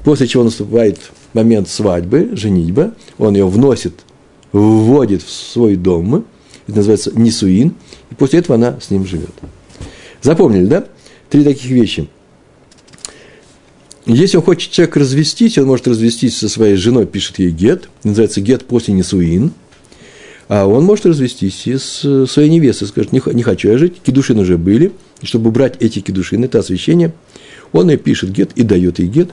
После 0.04 0.28
чего 0.28 0.44
наступает 0.44 1.00
момент 1.32 1.68
свадьбы, 1.68 2.30
женитьба, 2.34 2.94
он 3.18 3.34
ее 3.34 3.48
вносит, 3.48 3.94
вводит 4.52 5.22
в 5.22 5.30
свой 5.30 5.74
дом, 5.74 6.24
это 6.68 6.76
называется 6.76 7.10
нисуин, 7.18 7.74
и 8.12 8.14
после 8.14 8.38
этого 8.38 8.54
она 8.54 8.78
с 8.80 8.90
ним 8.90 9.04
живет. 9.04 9.34
Запомнили, 10.22 10.66
да? 10.66 10.84
Три 11.28 11.42
таких 11.42 11.68
вещи. 11.70 12.08
Если 14.06 14.36
он 14.36 14.42
хочет 14.42 14.72
человек 14.72 14.96
развестись, 14.96 15.58
он 15.58 15.66
может 15.66 15.86
развестись 15.86 16.38
со 16.38 16.48
своей 16.48 16.76
женой, 16.76 17.06
пишет 17.06 17.38
ей 17.38 17.50
гет, 17.50 17.88
называется 18.02 18.40
гет 18.40 18.64
после 18.64 18.94
несуин, 18.94 19.52
а 20.48 20.66
он 20.66 20.84
может 20.84 21.06
развестись 21.06 21.66
и 21.66 21.76
с 21.76 22.26
своей 22.26 22.48
невестой, 22.48 22.88
скажет, 22.88 23.12
не, 23.12 23.20
хочу 23.42 23.68
я 23.68 23.78
жить, 23.78 24.00
кедушины 24.02 24.40
уже 24.40 24.58
были, 24.58 24.92
и 25.20 25.26
чтобы 25.26 25.50
убрать 25.50 25.76
эти 25.80 26.00
кедушины, 26.00 26.46
это 26.46 26.58
освящение, 26.58 27.12
он 27.72 27.90
ей 27.90 27.98
пишет 27.98 28.32
гет 28.32 28.52
и 28.56 28.62
дает 28.62 28.98
ей 28.98 29.08
гет 29.08 29.30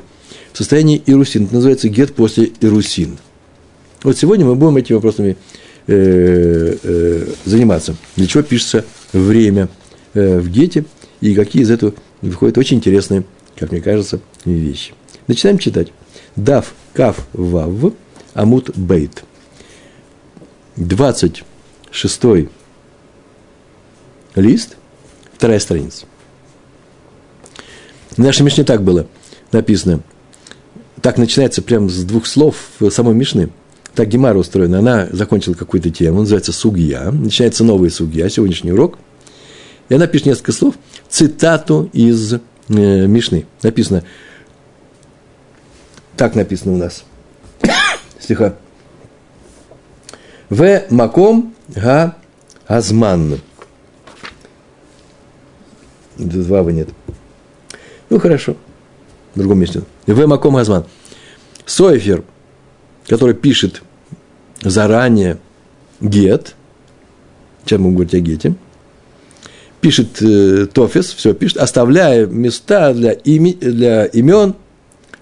в 0.53 0.57
состоянии 0.57 1.01
ирусин, 1.05 1.45
это 1.45 1.55
называется 1.55 1.89
гет 1.89 2.13
после 2.13 2.51
ирусин. 2.61 3.17
Вот 4.03 4.17
сегодня 4.17 4.45
мы 4.45 4.55
будем 4.55 4.77
этими 4.77 4.95
вопросами 4.95 5.37
э, 5.87 6.77
э, 6.83 7.27
заниматься. 7.45 7.95
Для 8.15 8.27
чего 8.27 8.43
пишется 8.43 8.85
время– 9.13 9.69
Э, 10.17 10.39
в 10.39 10.49
гете, 10.49 10.83
и 11.21 11.35
какие 11.35 11.61
из 11.61 11.69
этого 11.69 11.93
выходят 12.23 12.57
очень 12.57 12.77
интересные, 12.77 13.23
как 13.55 13.71
мне 13.71 13.81
кажется, 13.81 14.19
вещи. 14.55 14.93
Начинаем 15.27 15.57
читать. 15.57 15.91
Дав 16.35 16.73
Кав 16.93 17.27
Вав 17.33 17.93
Амут 18.33 18.77
Бейт. 18.77 19.23
26 20.75 22.23
лист, 24.35 24.77
вторая 25.33 25.59
страница. 25.59 26.05
В 28.11 28.19
нашей 28.19 28.43
Мишне 28.43 28.63
так 28.63 28.83
было 28.83 29.07
написано. 29.51 30.01
Так 31.01 31.17
начинается 31.17 31.61
прямо 31.61 31.89
с 31.89 32.03
двух 32.03 32.25
слов 32.25 32.55
самой 32.91 33.15
Мишны. 33.15 33.49
Так 33.95 34.09
Гемара 34.09 34.37
устроена. 34.37 34.79
Она 34.79 35.07
закончила 35.11 35.55
какую-то 35.55 35.89
тему, 35.89 36.19
называется 36.21 36.53
Сугья. 36.53 37.11
Начинается 37.11 37.63
новая 37.63 37.89
Сугья, 37.89 38.29
сегодняшний 38.29 38.71
урок– 38.71 38.99
и 39.89 39.95
она 39.95 40.07
пишет 40.07 40.27
несколько 40.27 40.51
слов, 40.51 40.75
цитату 41.09 41.89
из 41.93 42.33
э, 42.33 42.39
Мишны. 42.67 43.45
Написано, 43.63 44.03
так 46.17 46.35
написано 46.35 46.73
у 46.73 46.77
нас, 46.77 47.03
стиха. 48.19 48.55
В 50.49 50.83
маком 50.89 51.53
га 51.69 52.15
азман. 52.67 53.39
Два 56.17 56.63
в 56.63 56.71
нет. 56.71 56.89
Ну, 58.09 58.19
хорошо. 58.19 58.55
В 59.35 59.39
другом 59.39 59.59
месте. 59.59 59.83
В 60.05 60.25
маком 60.25 60.55
газман. 60.55 60.85
Сойфер, 61.65 62.23
который 63.07 63.35
пишет 63.35 63.83
заранее 64.61 65.37
гет, 65.99 66.55
чем 67.65 67.83
мы 67.83 67.91
говорим 67.91 68.09
о 68.13 68.19
гете– 68.19 68.55
пишет 69.81 70.21
э, 70.21 70.67
Тофис, 70.71 71.13
все 71.13 71.33
пишет, 71.33 71.57
оставляя 71.57 72.25
места 72.25 72.93
для, 72.93 73.11
ими, 73.11 73.53
для 73.53 74.05
имен, 74.05 74.55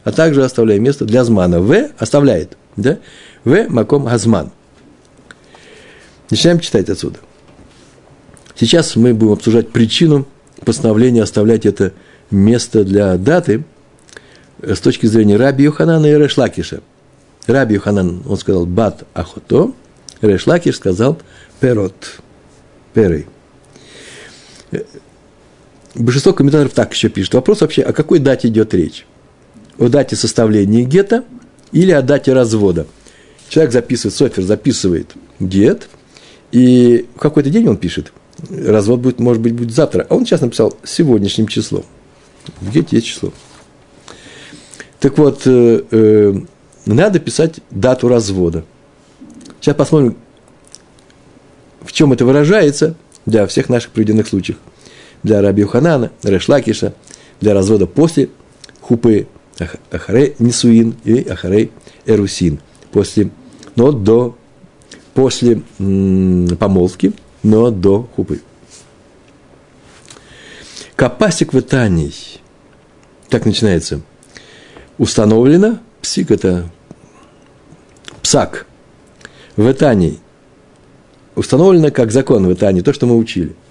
а 0.05 0.11
также 0.11 0.45
оставляя 0.45 0.79
место 0.79 1.03
для 1.03 1.25
змана. 1.25 1.59
В 1.59 1.89
оставляет, 1.97 2.55
да? 2.77 2.99
В 3.43 3.67
маком 3.67 4.05
газман. 4.05 4.51
Начинаем 6.29 6.59
читать 6.59 6.89
отсюда. 6.89 7.19
Сейчас 8.55 8.95
мы 8.95 9.13
будем 9.13 9.33
обсуждать 9.33 9.71
причину 9.71 10.25
постановления 10.63 11.23
оставлять 11.23 11.65
это 11.65 11.91
место 12.31 12.83
для 12.83 13.17
даты 13.17 13.65
с 14.61 14.79
точки 14.79 15.07
зрения 15.07 15.37
Раби 15.37 15.65
Юханана 15.65 16.05
и 16.05 16.17
Решлакиша. 16.17 16.81
Раби 17.47 17.75
Юханан, 17.75 18.23
он 18.27 18.37
сказал 18.37 18.65
бат 18.65 19.03
ахото, 19.13 19.73
Решлакиш 20.21 20.77
сказал 20.77 21.17
перот, 21.59 22.21
перый. 22.93 23.27
Большинство 25.95 26.33
комментаторов 26.33 26.73
так 26.73 26.93
еще 26.93 27.09
пишет. 27.09 27.33
Вопрос 27.33 27.61
вообще, 27.61 27.81
о 27.81 27.93
какой 27.93 28.19
дате 28.19 28.47
идет 28.49 28.73
речь? 28.73 29.05
О 29.77 29.89
дате 29.89 30.15
составления 30.15 30.83
гета 30.83 31.23
или 31.71 31.91
о 31.91 32.01
дате 32.01 32.33
развода? 32.33 32.87
Человек 33.49 33.73
записывает, 33.73 34.15
Софер 34.15 34.43
записывает 34.43 35.13
гет, 35.39 35.89
и 36.51 37.07
в 37.15 37.19
какой-то 37.19 37.49
день 37.49 37.67
он 37.67 37.77
пишет, 37.77 38.11
развод 38.49 39.01
будет, 39.01 39.19
может 39.19 39.41
быть, 39.41 39.53
будет 39.53 39.71
завтра. 39.71 40.05
А 40.09 40.15
он 40.15 40.25
сейчас 40.25 40.41
написал 40.41 40.73
сегодняшним 40.83 41.47
числом. 41.47 41.83
В 42.61 42.71
гете 42.71 42.97
есть 42.97 43.07
число. 43.07 43.33
Так 44.99 45.17
вот, 45.17 45.41
э, 45.45 45.83
э, 45.91 46.33
надо 46.85 47.19
писать 47.19 47.59
дату 47.69 48.07
развода. 48.07 48.63
Сейчас 49.59 49.75
посмотрим, 49.75 50.15
в 51.81 51.91
чем 51.91 52.13
это 52.13 52.25
выражается 52.25 52.95
для 53.25 53.45
всех 53.47 53.69
наших 53.69 53.91
приведенных 53.91 54.27
случаев– 54.27 54.57
для 55.25 55.41
Раби 55.41 55.63
Ханана, 55.63 56.11
Решлакиша, 56.23 56.93
для 57.41 57.53
развода 57.55 57.87
после 57.87 58.29
хупы 58.79 59.27
Ахарей 59.91 60.35
Нисуин 60.39 60.95
и 61.03 61.27
Ахарей 61.27 61.71
Эрусин. 62.05 62.59
После, 62.91 63.29
но 63.75 63.91
до, 63.91 64.37
после 65.13 65.61
помолвки, 65.77 67.13
но 67.43 67.71
до 67.71 68.03
хупы. 68.15 68.41
Капасик 70.95 71.53
в 71.53 71.59
Итании. 71.59 72.13
Так 73.29 73.45
начинается. 73.45 74.01
Установлено, 74.97 75.79
псик 76.01 76.31
это 76.31 76.69
псак, 78.21 78.65
в 79.57 79.69
Итании. 79.69 80.19
Установлено 81.35 81.91
как 81.91 82.11
закон 82.11 82.47
в 82.47 82.53
Итании, 82.53 82.81
то, 82.81 82.93
что 82.93 83.07
мы 83.07 83.17
учили– 83.17 83.55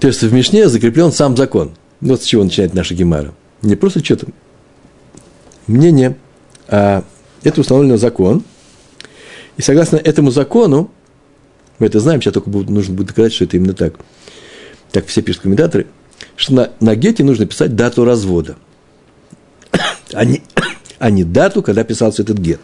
То 0.00 0.06
есть 0.06 0.22
в 0.22 0.32
Мишне 0.32 0.68
закреплен 0.68 1.12
сам 1.12 1.36
закон. 1.36 1.72
Вот 2.00 2.22
с 2.22 2.24
чего 2.24 2.44
начинает 2.44 2.74
наша 2.74 2.94
Гемара. 2.94 3.34
Не 3.62 3.74
просто 3.74 4.04
что-то 4.04 4.26
мнение, 5.66 6.16
а 6.68 7.04
это 7.42 7.60
установлено 7.60 7.96
закон. 7.96 8.44
И 9.56 9.62
согласно 9.62 9.96
этому 9.96 10.30
закону, 10.30 10.90
мы 11.78 11.86
это 11.86 11.98
знаем, 11.98 12.22
сейчас 12.22 12.34
только 12.34 12.50
нужно 12.50 12.94
будет 12.94 13.08
доказать, 13.08 13.32
что 13.32 13.44
это 13.44 13.56
именно 13.56 13.74
так. 13.74 13.94
Так 14.92 15.06
все 15.06 15.20
пишут 15.22 15.42
комментаторы, 15.42 15.86
что 16.36 16.54
на, 16.54 16.70
на 16.80 16.94
гете 16.94 17.24
нужно 17.24 17.46
писать 17.46 17.74
дату 17.74 18.04
развода, 18.04 18.56
а 20.12 20.24
не, 20.24 20.42
а 20.98 21.10
не 21.10 21.24
дату, 21.24 21.62
когда 21.62 21.82
писался 21.84 22.22
этот 22.22 22.38
гет. 22.38 22.60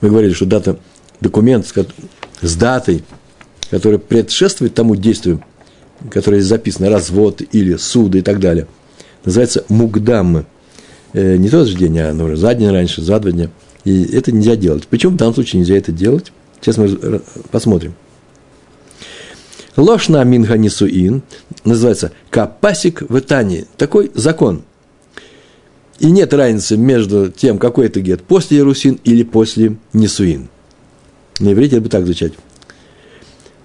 Мы 0.00 0.10
говорили, 0.10 0.32
что 0.32 0.46
дата, 0.46 0.78
документ 1.20 1.66
с, 1.66 1.74
с 2.40 2.56
датой 2.56 3.04
которое 3.70 3.98
предшествует 3.98 4.74
тому 4.74 4.96
действию, 4.96 5.42
которое 6.10 6.40
записано, 6.42 6.90
развод 6.90 7.42
или 7.52 7.76
суд 7.76 8.14
и 8.14 8.22
так 8.22 8.40
далее, 8.40 8.66
называется 9.24 9.64
мугдам. 9.68 10.46
Э, 11.12 11.36
не 11.36 11.48
тот 11.48 11.68
же 11.68 11.76
день, 11.76 11.98
а 11.98 12.12
ну, 12.12 12.34
за 12.36 12.54
день 12.54 12.70
раньше, 12.70 13.02
за 13.02 13.18
два 13.18 13.30
дня. 13.30 13.50
И 13.84 14.04
это 14.04 14.32
нельзя 14.32 14.56
делать. 14.56 14.86
Почему 14.88 15.12
в 15.12 15.16
данном 15.16 15.34
случае 15.34 15.60
нельзя 15.60 15.76
это 15.76 15.92
делать? 15.92 16.32
Сейчас 16.60 16.78
мы 16.78 17.20
посмотрим. 17.50 17.94
Ложна 19.76 20.22
минга 20.24 20.56
нисуин 20.56 21.22
называется 21.64 22.12
капасик 22.30 23.02
в 23.08 23.18
Итании. 23.18 23.66
Такой 23.76 24.10
закон. 24.14 24.62
И 25.98 26.10
нет 26.10 26.32
разницы 26.34 26.76
между 26.76 27.30
тем, 27.30 27.58
какой 27.58 27.86
это 27.86 28.00
гет, 28.00 28.22
после 28.22 28.58
Ярусин 28.58 28.98
или 29.04 29.22
после 29.22 29.76
Нисуин. 29.92 30.48
На 31.38 31.52
иврите 31.52 31.76
это 31.76 31.82
будет 31.82 31.92
так 31.92 32.04
звучать. 32.04 32.32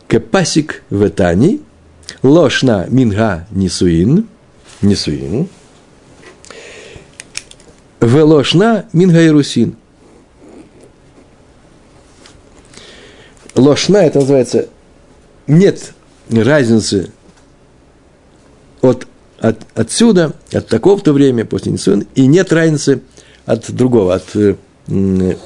Кепасик 0.09 0.83
ветани, 0.89 1.61
лошна 2.23 2.87
минга 2.89 3.45
нисуин, 3.51 4.27
нисуин, 4.81 5.47
велошна 8.01 8.85
минга 8.91 9.23
ирусин. 9.25 9.75
Лошна, 13.55 13.97
это 13.97 14.19
называется, 14.19 14.69
нет 15.45 15.93
разницы 16.31 17.11
от, 18.81 19.05
от, 19.39 19.59
отсюда, 19.75 20.33
от 20.51 20.67
такого-то 20.67 21.13
времени, 21.13 21.43
после 21.43 21.71
Нисуин, 21.71 22.07
и 22.15 22.25
нет 22.25 22.51
разницы 22.51 23.01
от 23.45 23.69
другого, 23.71 24.15
от, 24.15 24.35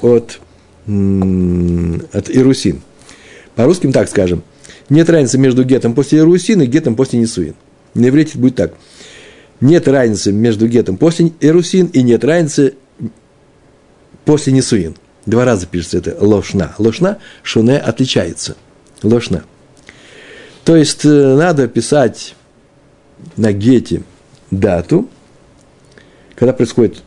от, 0.02 0.40
от 2.12 2.30
Ирусин. 2.30 2.82
По-русски 3.56 3.92
так 3.92 4.08
скажем. 4.08 4.42
Нет 4.88 5.08
разницы 5.08 5.38
между 5.38 5.64
гетом 5.64 5.94
после 5.94 6.20
Ирусин 6.20 6.62
и 6.62 6.66
гетом 6.66 6.94
после 6.96 7.18
Нисуин. 7.18 7.54
На 7.94 8.08
иврите 8.08 8.38
будет 8.38 8.56
так. 8.56 8.74
Нет 9.60 9.88
разницы 9.88 10.32
между 10.32 10.68
гетом 10.68 10.96
после 10.96 11.32
Ирусин 11.40 11.86
и 11.86 12.02
нет 12.02 12.24
разницы 12.24 12.74
после 14.24 14.52
Нисуин. 14.52 14.96
Два 15.26 15.44
раза 15.44 15.66
пишется 15.66 15.98
это 15.98 16.16
лошна. 16.20 16.74
Лошна, 16.78 17.18
шуне 17.42 17.78
отличается. 17.78 18.56
Лошна. 19.02 19.44
То 20.64 20.76
есть 20.76 21.04
э, 21.04 21.08
надо 21.08 21.66
писать 21.68 22.34
на 23.36 23.52
гете 23.52 24.02
дату, 24.50 25.08
когда 26.34 26.52
происходит 26.52 27.02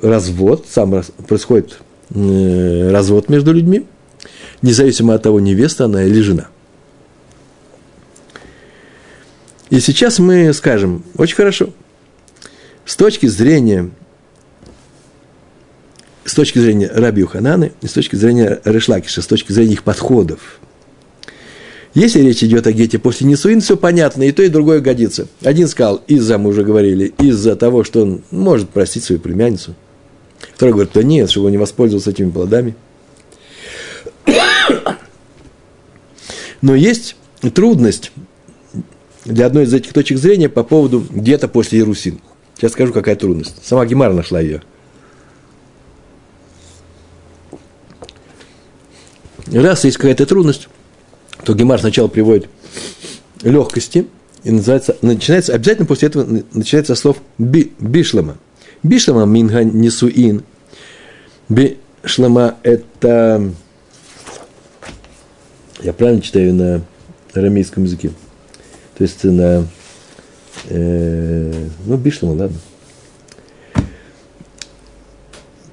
развод, 0.00 0.66
сам 0.68 1.02
происходит 1.26 1.78
э, 2.10 2.90
развод 2.90 3.28
между 3.28 3.52
людьми, 3.52 3.86
независимо 4.62 5.14
от 5.14 5.22
того, 5.22 5.40
невеста 5.40 5.84
она 5.84 6.04
или 6.04 6.20
жена. 6.20 6.48
И 9.72 9.80
сейчас 9.80 10.18
мы 10.18 10.52
скажем, 10.52 11.02
очень 11.16 11.34
хорошо, 11.34 11.70
с 12.84 12.94
точки 12.94 13.24
зрения 13.24 13.90
с 16.26 16.34
точки 16.34 16.58
зрения 16.58 16.90
Раби 16.92 17.24
Ухананы 17.24 17.72
и 17.80 17.86
с 17.86 17.92
точки 17.94 18.14
зрения 18.14 18.60
Решлакиша, 18.64 19.22
с 19.22 19.26
точки 19.26 19.50
зрения 19.50 19.72
их 19.72 19.82
подходов. 19.82 20.60
Если 21.94 22.20
речь 22.20 22.44
идет 22.44 22.66
о 22.66 22.72
гете 22.72 22.98
после 22.98 23.26
Нисуин, 23.26 23.62
все 23.62 23.78
понятно, 23.78 24.24
и 24.24 24.32
то, 24.32 24.42
и 24.42 24.50
другое 24.50 24.80
годится. 24.80 25.26
Один 25.40 25.66
сказал 25.68 26.02
из-за, 26.06 26.36
мы 26.36 26.50
уже 26.50 26.64
говорили, 26.64 27.14
из-за 27.18 27.56
того, 27.56 27.82
что 27.82 28.02
он 28.02 28.22
может 28.30 28.68
простить 28.68 29.04
свою 29.04 29.22
племянницу. 29.22 29.74
Второй 30.54 30.74
говорит, 30.74 30.92
да 30.92 31.02
нет, 31.02 31.30
чтобы 31.30 31.46
он 31.46 31.52
не 31.52 31.58
воспользовался 31.58 32.10
этими 32.10 32.30
плодами. 32.30 32.74
Но 36.60 36.74
есть 36.74 37.16
трудность 37.54 38.12
для 39.24 39.46
одной 39.46 39.64
из 39.64 39.74
этих 39.74 39.92
точек 39.92 40.18
зрения 40.18 40.48
по 40.48 40.64
поводу 40.64 41.04
где-то 41.08 41.48
после 41.48 41.78
Иерусин. 41.78 42.20
Сейчас 42.56 42.72
скажу, 42.72 42.92
какая 42.92 43.16
трудность. 43.16 43.64
Сама 43.64 43.86
Гемара 43.86 44.12
нашла 44.12 44.40
ее. 44.40 44.62
Раз 49.52 49.84
есть 49.84 49.96
какая-то 49.96 50.24
трудность, 50.24 50.68
то 51.44 51.54
Гемар 51.54 51.78
сначала 51.78 52.08
приводит 52.08 52.48
легкости, 53.42 54.06
и 54.44 54.50
называется, 54.50 54.96
начинается, 55.02 55.54
обязательно 55.54 55.86
после 55.86 56.08
этого 56.08 56.42
начинается 56.52 56.94
слов 56.94 57.18
би, 57.38 57.72
бишлама. 57.78 58.38
Бишлама 58.82 59.26
минга 59.26 59.62
несуин. 59.62 60.42
Бишлама– 61.48 62.56
это, 62.62 63.52
я 65.82 65.92
правильно 65.92 66.22
читаю 66.22 66.54
на 66.54 66.82
арамейском 67.34 67.84
языке, 67.84 68.10
то 69.02 69.04
есть 69.04 69.24
на, 69.24 69.66
э, 70.68 71.68
ну, 71.86 71.96
бишлама, 71.96 72.32
ладно. 72.42 72.58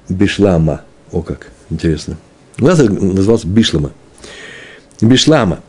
Бишлама, 0.08 0.82
о 1.12 1.22
как, 1.22 1.50
интересно– 1.70 2.16
у 2.60 2.64
нас 2.64 2.78
назывался 2.78 3.46
Бишлама. 3.46 3.92
Бишлама. 5.00 5.60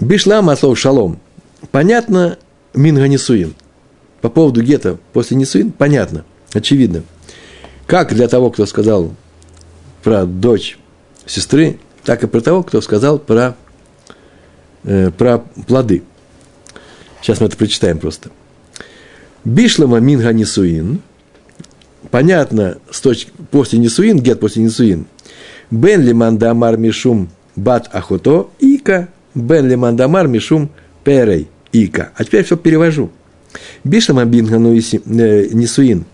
Бишлама 0.00 0.52
от 0.52 0.60
слова 0.60 0.74
шалом. 0.74 1.20
Понятно 1.70 2.38
Минга 2.72 3.08
Нисуин. 3.08 3.54
По 4.22 4.30
поводу 4.30 4.62
гетто 4.62 4.98
после 5.12 5.36
Нисуин 5.36 5.70
понятно, 5.70 6.24
очевидно. 6.54 7.02
Как 7.86 8.14
для 8.14 8.26
того, 8.26 8.50
кто 8.50 8.64
сказал 8.64 9.12
про 10.02 10.24
дочь 10.24 10.78
сестры, 11.26 11.78
так 12.04 12.24
и 12.24 12.26
про 12.26 12.40
того, 12.40 12.62
кто 12.62 12.80
сказал 12.80 13.18
про, 13.18 13.54
э, 14.84 15.10
про 15.10 15.38
плоды. 15.66 16.04
Сейчас 17.24 17.40
мы 17.40 17.46
это 17.46 17.56
прочитаем 17.56 17.98
просто. 17.98 18.28
Бишлама 19.46 19.98
Минга 19.98 20.30
Нисуин. 20.34 21.00
Понятно, 22.10 22.76
с 22.90 23.00
точки, 23.00 23.30
после 23.50 23.78
Нисуин, 23.78 24.18
гет 24.18 24.40
после 24.40 24.62
Нисуин, 24.62 25.06
Бен 25.70 26.02
лиман 26.02 26.36
дамар 26.36 26.76
мишум 26.76 27.30
бат 27.56 27.88
ахото 27.94 28.50
ика, 28.60 29.08
бен 29.34 29.66
лиман 29.66 29.96
дамар 29.96 30.26
мишум 30.26 30.68
перей 31.02 31.48
ика. 31.72 32.10
А 32.14 32.24
теперь 32.24 32.44
все 32.44 32.58
перевожу. 32.58 33.10
Бишлама 33.84 34.26
бинга 34.26 34.56
э, 34.56 35.48
нисуин. 35.50 36.04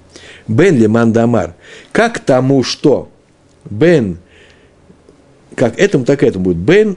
Бен 0.47 0.79
лиман 0.79 1.13
дамар. 1.13 1.55
Как 1.91 2.21
тому 2.21 2.63
что? 2.63 3.11
Бен, 3.69 4.19
как 5.57 5.77
этому, 5.77 6.05
так 6.05 6.23
и 6.23 6.27
этому 6.27 6.45
будет. 6.45 6.59
Бен, 6.59 6.97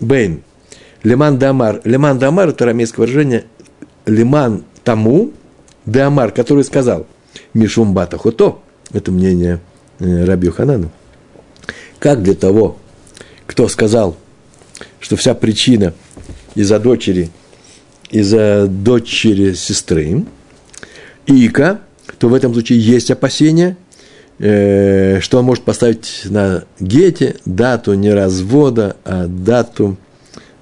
бен. 0.00 0.42
Лиман 1.06 1.38
дамар. 1.38 1.80
Лиман 1.84 2.18
дамар– 2.18 2.48
это 2.50 2.64
арамейское 2.64 3.06
выражение. 3.06 3.44
Лиман 4.06 4.64
тому, 4.84 5.32
Деамар, 5.84 6.32
который 6.32 6.64
сказал, 6.64 7.06
Мишум 7.54 7.94
Бата 7.94 8.18
Хото, 8.18 8.58
это 8.92 9.12
мнение 9.12 9.60
э, 10.00 10.24
Раби 10.24 10.48
Ханана 10.50 10.90
как 11.98 12.22
для 12.22 12.34
того, 12.34 12.76
кто 13.46 13.68
сказал, 13.68 14.16
что 15.00 15.16
вся 15.16 15.34
причина 15.34 15.94
из-за 16.54 16.78
дочери, 16.78 17.30
из-за 18.10 18.66
дочери 18.68 19.54
сестры, 19.54 20.24
Ика, 21.26 21.80
то 22.18 22.28
в 22.28 22.34
этом 22.34 22.52
случае 22.52 22.80
есть 22.80 23.10
опасение, 23.10 23.76
э, 24.38 25.20
что 25.20 25.38
он 25.38 25.44
может 25.44 25.64
поставить 25.64 26.22
на 26.24 26.64
гете 26.78 27.36
дату 27.44 27.94
не 27.94 28.12
развода, 28.12 28.96
а 29.04 29.26
дату, 29.26 29.96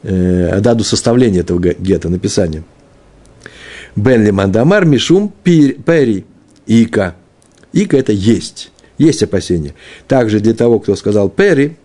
э, 0.04 0.60
дату 0.60 0.84
составления 0.84 1.40
этого 1.40 1.58
гета, 1.58 2.08
написания. 2.08 2.62
Бен 3.96 4.32
Мандамар 4.34 4.84
Мишум 4.84 5.32
Пери 5.42 6.24
Ика. 6.66 7.14
Ика– 7.72 7.96
это 7.98 8.12
есть. 8.12 8.70
Есть 8.98 9.22
опасения. 9.22 9.74
Также 10.06 10.40
для 10.40 10.54
того, 10.54 10.78
кто 10.78 10.94
сказал 10.94 11.28
Перри, 11.28 11.76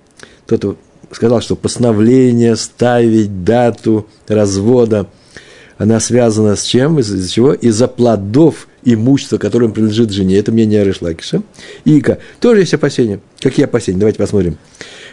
тот 0.46 0.78
сказал, 1.12 1.42
что 1.42 1.56
постановление 1.56 2.56
ставить 2.56 3.44
дату 3.44 4.08
развода, 4.28 5.08
она 5.78 6.00
связана 6.00 6.56
с 6.56 6.64
чем? 6.64 7.00
Из-за 7.00 7.28
чего? 7.28 7.54
Из-за 7.54 7.88
плодов 7.88 8.68
имущества, 8.84 9.38
которым 9.38 9.72
принадлежит 9.72 10.12
жене. 10.12 10.38
Это 10.38 10.52
мнение 10.52 10.84
Решлакиша. 10.84 11.42
Ика. 11.86 12.20
Тоже 12.40 12.62
есть 12.62 12.74
опасения. 12.74 13.22
Какие 13.40 13.66
опасения? 13.66 13.98
Давайте 13.98 14.20
посмотрим. 14.20 14.58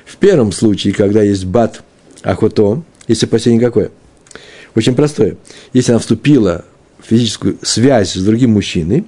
В 0.05 0.17
первом 0.17 0.53
случае, 0.53 0.93
когда 0.93 1.23
есть 1.23 1.45
бат 1.45 1.83
ахото, 2.23 2.83
есть 3.09 3.23
опасение 3.25 3.61
какое? 3.61 3.91
Очень 4.75 4.95
простое. 4.95 5.37
Если 5.73 5.93
она 5.93 5.99
вступила 5.99 6.65
в 6.99 7.07
физическую 7.07 7.59
связь 7.63 8.13
с 8.13 8.23
другим 8.23 8.53
мужчиной, 8.53 9.05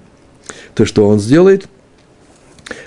то 0.75 0.85
что 0.85 1.07
он 1.07 1.21
сделает– 1.21 1.69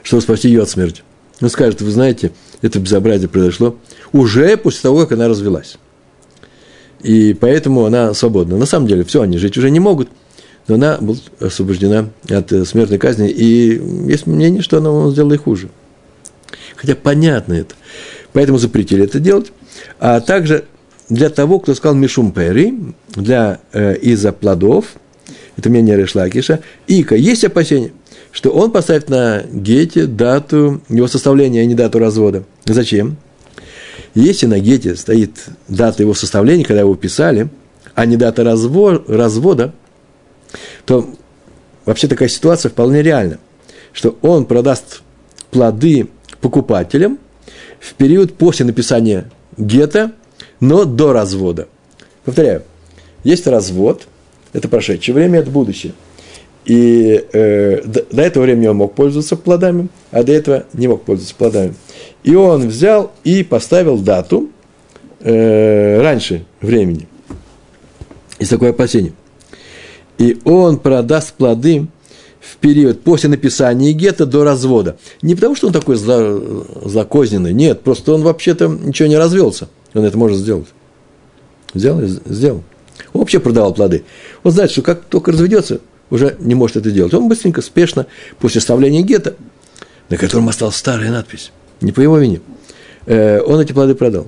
чтобы 0.03 0.21
спасти 0.21 0.49
ее 0.49 0.63
от 0.63 0.69
смерти. 0.69 1.03
Он 1.41 1.49
скажет, 1.49 1.81
вы 1.81 1.91
знаете, 1.91 2.31
это 2.61 2.79
безобразие 2.79 3.29
произошло 3.29 3.75
уже 4.11 4.57
после 4.57 4.81
того, 4.81 4.99
как 4.99 5.13
она 5.13 5.27
развелась. 5.27 5.77
И 7.01 7.33
поэтому 7.33 7.85
она 7.85 8.13
свободна. 8.13 8.57
На 8.57 8.65
самом 8.65 8.87
деле, 8.87 9.03
все, 9.03 9.21
они 9.21 9.37
жить 9.37 9.57
уже 9.57 9.71
не 9.71 9.79
могут, 9.79 10.09
но 10.67 10.75
она 10.75 10.97
была 10.99 11.17
освобождена 11.39 12.09
от 12.29 12.51
э, 12.51 12.63
смертной 12.65 12.99
казни. 12.99 13.29
И 13.29 13.81
есть 14.07 14.27
мнение, 14.27 14.61
что 14.61 14.77
она 14.77 15.09
сделала 15.09 15.33
и 15.33 15.37
хуже. 15.37 15.69
Хотя 16.75 16.95
понятно 16.95 17.53
это. 17.53 17.73
Поэтому 18.33 18.59
запретили 18.59 19.03
это 19.03 19.19
делать. 19.19 19.51
А 19.99 20.19
также 20.19 20.65
для 21.11 21.29
того, 21.29 21.59
кто 21.59 21.75
сказал 21.75 21.95
Мишум 21.95 22.31
Пери, 22.31 22.73
для, 23.09 23.59
э, 23.73 23.97
из-за 23.97 24.31
плодов, 24.31 24.85
это 25.57 25.69
мнение 25.69 25.97
Решлакиша, 25.97 26.61
Ика, 26.87 27.15
есть 27.15 27.43
опасения 27.43 27.91
что 28.31 28.51
он 28.51 28.71
поставит 28.71 29.09
на 29.09 29.43
гете 29.51 30.05
дату 30.05 30.81
его 30.87 31.07
составления, 31.07 31.63
а 31.63 31.65
не 31.65 31.75
дату 31.75 31.99
развода. 31.99 32.45
Зачем? 32.63 33.17
Если 34.15 34.45
на 34.45 34.57
гете 34.59 34.95
стоит 34.95 35.31
дата 35.67 36.03
его 36.03 36.13
составления, 36.13 36.63
когда 36.63 36.79
его 36.79 36.95
писали, 36.95 37.49
а 37.93 38.05
не 38.05 38.15
дата 38.15 38.45
разво, 38.45 39.03
развода, 39.05 39.73
то 40.85 41.09
вообще 41.85 42.07
такая 42.07 42.29
ситуация 42.29 42.69
вполне 42.69 43.01
реальна, 43.01 43.37
что 43.91 44.17
он 44.21 44.45
продаст 44.45 45.01
плоды 45.51 46.07
покупателям, 46.39 47.19
в 47.81 47.95
период 47.95 48.35
после 48.35 48.65
написания 48.65 49.29
гета, 49.57 50.13
но 50.61 50.85
до 50.85 51.11
развода. 51.11 51.67
Повторяю, 52.23 52.63
есть 53.25 53.45
развод, 53.47 54.07
это 54.53 54.69
прошедшее 54.69 55.13
время, 55.13 55.39
это 55.39 55.51
будущее. 55.51 55.93
И 56.63 57.25
э, 57.33 57.81
до, 57.83 58.05
до 58.09 58.21
этого 58.21 58.43
времени 58.43 58.67
он 58.67 58.77
мог 58.77 58.93
пользоваться 58.93 59.35
плодами, 59.35 59.89
а 60.11 60.23
до 60.23 60.31
этого 60.31 60.65
не 60.73 60.87
мог 60.87 61.03
пользоваться 61.03 61.35
плодами. 61.35 61.73
И 62.23 62.35
он 62.35 62.67
взял 62.67 63.11
и 63.23 63.43
поставил 63.43 63.97
дату 63.97 64.49
э, 65.19 65.99
раньше 66.01 66.45
времени. 66.61 67.07
Есть 68.39 68.51
такое 68.51 68.69
опасение. 68.69 69.13
И 70.19 70.39
он 70.45 70.77
продаст 70.77 71.33
плоды 71.33 71.87
в 72.39 72.57
период 72.57 73.01
после 73.01 73.29
написания 73.29 73.91
гетто 73.91 74.27
до 74.27 74.43
развода. 74.43 74.97
Не 75.23 75.33
потому, 75.33 75.55
что 75.55 75.67
он 75.67 75.73
такой 75.73 75.95
зло, 75.95 76.65
злокозненный, 76.85 77.53
нет, 77.53 77.81
просто 77.81 78.13
он 78.13 78.21
вообще-то 78.21 78.67
ничего 78.67 79.07
не 79.07 79.17
развелся. 79.17 79.67
Он 79.93 80.03
это 80.03 80.17
может 80.17 80.37
сделать. 80.37 80.67
Взял 81.73 82.01
и 82.01 82.07
сделал. 82.07 82.63
Вообще 83.13 83.39
продавал 83.39 83.73
плоды. 83.73 84.03
Он 84.43 84.51
знает, 84.51 84.71
что 84.71 84.81
как 84.81 85.01
только 85.05 85.31
разведется, 85.31 85.81
уже 86.09 86.35
не 86.39 86.55
может 86.55 86.77
это 86.77 86.91
делать. 86.91 87.13
Он 87.13 87.27
быстренько, 87.27 87.61
спешно, 87.61 88.05
после 88.39 88.59
оставления 88.59 89.01
гетто, 89.01 89.35
на 90.09 90.17
котором 90.17 90.49
осталась 90.49 90.75
старая 90.75 91.11
надпись, 91.11 91.51
не 91.79 91.91
по 91.91 92.01
его 92.01 92.17
вине, 92.17 92.41
э, 93.05 93.41
он 93.41 93.59
эти 93.59 93.71
плоды 93.71 93.95
продал. 93.95 94.27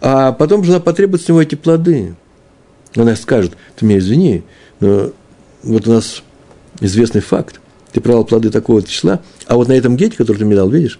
А 0.00 0.32
потом 0.32 0.64
жена 0.64 0.80
потребует 0.80 1.22
с 1.22 1.28
него 1.28 1.40
эти 1.40 1.54
плоды. 1.54 2.16
Она 2.96 3.14
скажет, 3.14 3.52
ты 3.76 3.86
меня 3.86 3.98
извини, 3.98 4.42
но 4.80 5.12
вот 5.62 5.86
у 5.86 5.92
нас 5.92 6.22
известный 6.80 7.20
факт. 7.20 7.60
Ты 7.92 8.00
продал 8.00 8.24
плоды 8.24 8.50
такого 8.50 8.82
числа, 8.82 9.20
а 9.46 9.56
вот 9.56 9.68
на 9.68 9.72
этом 9.72 9.96
гете, 9.96 10.16
который 10.16 10.38
ты 10.38 10.44
мне 10.44 10.56
дал, 10.56 10.68
видишь, 10.68 10.98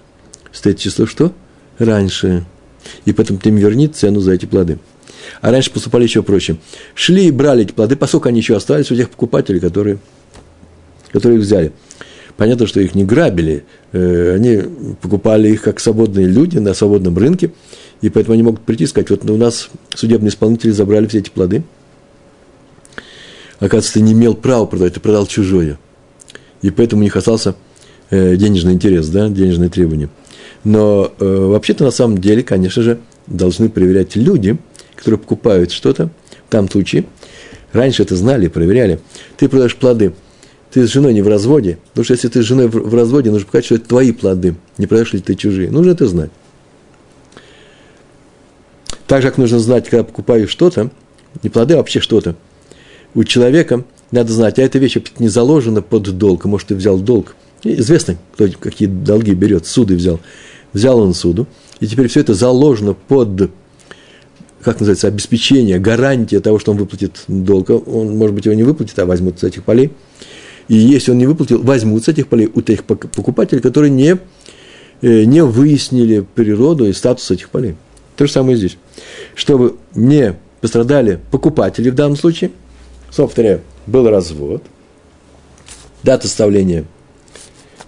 стоит 0.52 0.78
число 0.78 1.06
что? 1.06 1.32
Раньше. 1.78 2.44
И 3.04 3.12
поэтому 3.12 3.38
ты 3.38 3.50
мне 3.50 3.62
верни 3.62 3.88
цену 3.88 4.20
за 4.20 4.32
эти 4.32 4.46
плоды. 4.46 4.78
А 5.40 5.50
раньше 5.50 5.70
поступали 5.70 6.04
еще 6.04 6.22
проще. 6.22 6.56
Шли 6.94 7.26
и 7.26 7.30
брали 7.30 7.64
эти 7.64 7.72
плоды, 7.72 7.96
поскольку 7.96 8.28
они 8.28 8.40
еще 8.40 8.56
остались 8.56 8.90
у 8.90 8.96
тех 8.96 9.10
покупателей, 9.10 9.60
которые, 9.60 9.98
которые 11.12 11.38
их 11.38 11.44
взяли. 11.44 11.72
Понятно, 12.36 12.66
что 12.66 12.80
их 12.80 12.94
не 12.94 13.04
грабили, 13.04 13.64
э, 13.92 14.34
они 14.34 14.62
покупали 15.00 15.48
их 15.48 15.62
как 15.62 15.80
свободные 15.80 16.26
люди 16.26 16.58
на 16.58 16.74
свободном 16.74 17.16
рынке, 17.18 17.52
и 18.00 18.08
поэтому 18.08 18.34
они 18.34 18.42
могут 18.42 18.62
прийти 18.62 18.84
и 18.84 18.86
сказать, 18.86 19.10
вот 19.10 19.28
у 19.28 19.36
нас 19.36 19.68
судебные 19.94 20.30
исполнители 20.30 20.70
забрали 20.70 21.06
все 21.06 21.18
эти 21.18 21.30
плоды, 21.30 21.62
оказывается, 23.60 23.94
ты 23.94 24.00
не 24.00 24.12
имел 24.12 24.34
права 24.34 24.66
продать, 24.66 24.94
ты 24.94 25.00
продал 25.00 25.26
чужое. 25.26 25.78
И 26.62 26.70
поэтому 26.70 27.00
у 27.00 27.04
них 27.04 27.16
остался 27.16 27.54
э, 28.10 28.36
денежный 28.36 28.72
интерес, 28.72 29.08
да, 29.08 29.28
денежные 29.28 29.68
требования. 29.68 30.08
Но 30.64 31.12
э, 31.18 31.24
вообще-то 31.24 31.84
на 31.84 31.90
самом 31.90 32.18
деле, 32.18 32.42
конечно 32.42 32.82
же, 32.82 33.00
должны 33.26 33.68
проверять 33.68 34.16
люди, 34.16 34.58
которые 34.96 35.18
покупают 35.18 35.72
что-то, 35.72 36.10
в 36.48 36.50
том 36.50 36.70
случае, 36.70 37.04
раньше 37.72 38.02
это 38.02 38.14
знали, 38.16 38.48
проверяли, 38.48 39.00
ты 39.36 39.48
продаешь 39.48 39.76
плоды, 39.76 40.12
ты 40.70 40.86
с 40.86 40.90
женой 40.90 41.12
не 41.14 41.22
в 41.22 41.28
разводе, 41.28 41.78
потому 41.88 42.04
что 42.04 42.14
если 42.14 42.28
ты 42.28 42.42
с 42.42 42.46
женой 42.46 42.68
в 42.68 42.94
разводе, 42.94 43.30
нужно 43.30 43.46
показать, 43.46 43.66
что 43.66 43.74
это 43.74 43.88
твои 43.88 44.12
плоды, 44.12 44.54
не 44.78 44.86
продаешь 44.86 45.12
ли 45.12 45.20
ты 45.20 45.34
чужие. 45.34 45.70
Нужно 45.70 45.90
это 45.90 46.06
знать. 46.06 46.30
Так 49.06 49.20
же, 49.20 49.28
как 49.28 49.38
нужно 49.38 49.58
знать, 49.58 49.88
когда 49.90 50.04
покупаешь 50.04 50.48
что-то, 50.48 50.90
не 51.42 51.50
плоды, 51.50 51.74
а 51.74 51.78
вообще 51.78 52.00
что-то, 52.00 52.36
у 53.14 53.24
человека 53.24 53.84
надо 54.10 54.32
знать, 54.32 54.58
а 54.58 54.62
эта 54.62 54.78
вещь 54.78 54.96
не 55.18 55.28
заложена 55.28 55.82
под 55.82 56.16
долг, 56.16 56.44
может, 56.46 56.68
ты 56.68 56.74
взял 56.74 56.98
долг. 56.98 57.34
Известно, 57.64 58.16
кто 58.34 58.48
какие 58.58 58.88
долги 58.88 59.34
берет, 59.34 59.66
суды 59.66 59.94
взял. 59.94 60.20
Взял 60.72 60.98
он 60.98 61.14
суду, 61.14 61.46
и 61.80 61.86
теперь 61.86 62.08
все 62.08 62.20
это 62.20 62.34
заложено 62.34 62.94
под, 62.94 63.50
как 64.62 64.80
называется, 64.80 65.08
обеспечение, 65.08 65.78
гарантия 65.78 66.40
того, 66.40 66.58
что 66.58 66.72
он 66.72 66.78
выплатит 66.78 67.24
долг. 67.28 67.70
Он, 67.70 68.16
может 68.16 68.34
быть, 68.34 68.46
его 68.46 68.54
не 68.54 68.62
выплатит, 68.62 68.98
а 68.98 69.06
возьмут 69.06 69.40
с 69.40 69.44
этих 69.44 69.64
полей. 69.64 69.90
И 70.68 70.76
если 70.76 71.10
он 71.10 71.18
не 71.18 71.26
выплатил, 71.26 71.62
возьмут 71.62 72.04
с 72.04 72.08
этих 72.08 72.28
полей 72.28 72.50
у 72.54 72.62
тех 72.62 72.84
покупателей, 72.84 73.60
которые 73.60 73.90
не, 73.90 74.18
э, 75.02 75.24
не 75.24 75.44
выяснили 75.44 76.24
природу 76.34 76.86
и 76.86 76.92
статус 76.92 77.30
этих 77.30 77.50
полей. 77.50 77.76
То 78.16 78.26
же 78.26 78.32
самое 78.32 78.56
здесь. 78.56 78.78
Чтобы 79.34 79.76
не 79.94 80.36
пострадали 80.60 81.20
покупатели 81.30 81.90
в 81.90 81.94
данном 81.94 82.16
случае– 82.16 82.50
повторяю, 83.16 83.60
был 83.86 84.08
развод, 84.08 84.62
дата 86.02 86.26
составления 86.26 86.84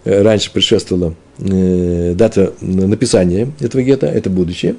э, 0.05 0.23
раньше 0.23 0.53
предшествовала 0.53 1.14
э, 1.38 2.14
дата 2.14 2.53
написания 2.61 3.51
этого 3.61 3.83
гетто, 3.83 4.07
это 4.07 4.31
будущее. 4.31 4.77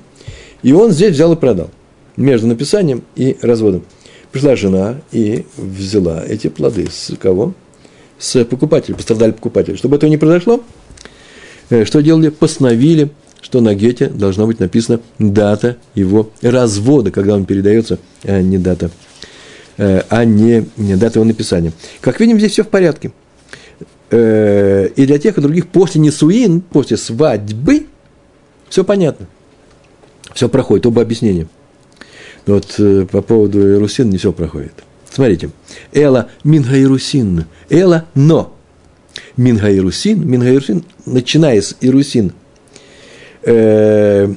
И 0.63 0.73
он 0.73 0.91
здесь 0.91 1.13
взял 1.13 1.33
и 1.33 1.35
продал. 1.35 1.69
Между 2.17 2.47
написанием 2.47 3.03
и 3.15 3.37
разводом. 3.41 3.83
Пришла 4.31 4.55
жена 4.55 4.95
и 5.11 5.45
взяла 5.57 6.23
эти 6.25 6.47
плоды 6.47 6.87
с 6.91 7.15
кого? 7.17 7.53
С 8.17 8.43
покупателя, 8.45 8.95
пострадали 8.95 9.31
покупатели. 9.31 9.75
Чтобы 9.75 9.97
этого 9.97 10.09
не 10.09 10.17
произошло, 10.17 10.63
э, 11.69 11.85
что 11.85 12.01
делали? 12.01 12.29
Постановили, 12.29 13.11
что 13.41 13.61
на 13.61 13.75
гете 13.75 14.07
должна 14.07 14.45
быть 14.45 14.59
написана 14.59 15.01
дата 15.19 15.77
его 15.93 16.29
развода, 16.41 17.11
когда 17.11 17.35
он 17.35 17.45
передается, 17.45 17.99
а 18.23 18.41
не 18.41 18.57
дата 18.57 18.89
Э, 19.77 20.03
а 20.09 20.23
не 20.23 20.65
дата 20.77 21.19
его 21.19 21.25
написания. 21.25 21.73
Как 22.01 22.19
видим, 22.19 22.39
здесь 22.39 22.53
все 22.53 22.63
в 22.63 22.69
порядке. 22.69 23.11
Э, 24.11 24.87
и 24.95 25.05
для 25.05 25.17
тех 25.17 25.37
и 25.37 25.41
других 25.41 25.67
после 25.67 25.99
несуин, 25.99 26.61
после 26.61 26.97
свадьбы, 26.97 27.87
все 28.69 28.83
понятно. 28.83 29.27
Все 30.33 30.49
проходит, 30.49 30.85
оба 30.85 31.01
объяснения. 31.01 31.47
Но 32.45 32.55
вот 32.55 32.75
э, 32.77 33.05
по 33.09 33.21
поводу 33.21 33.59
Иерусин 33.59 34.09
не 34.09 34.17
все 34.17 34.31
проходит. 34.31 34.73
Смотрите. 35.09 35.49
Эла 35.93 36.29
минга 36.43 36.75
Иерусин. 36.75 37.45
Эла 37.69 38.05
но. 38.13 38.55
Минга 39.37 39.71
Иерусин. 39.71 40.27
Минга 40.27 40.47
Иерусин, 40.47 40.83
начиная 41.05 41.61
с 41.61 41.75
Иерусин. 41.81 42.33
Э, 43.43 44.33